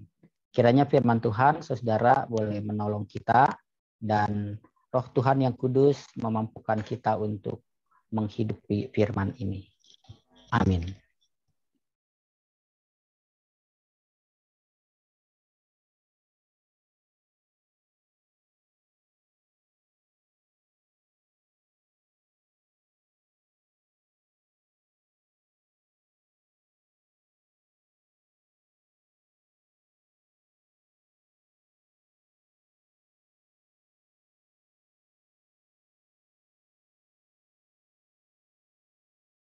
Kiranya 0.50 0.90
firman 0.90 1.22
Tuhan, 1.22 1.62
saudara, 1.62 2.26
boleh 2.26 2.58
menolong 2.58 3.06
kita 3.06 3.46
dan 3.98 4.58
roh 4.88 5.06
Tuhan 5.12 5.44
yang 5.44 5.54
kudus 5.54 6.08
memampukan 6.16 6.80
kita 6.80 7.20
untuk 7.20 7.64
menghidupi 8.12 8.88
firman 8.92 9.36
ini. 9.36 9.68
Amin. 10.48 11.07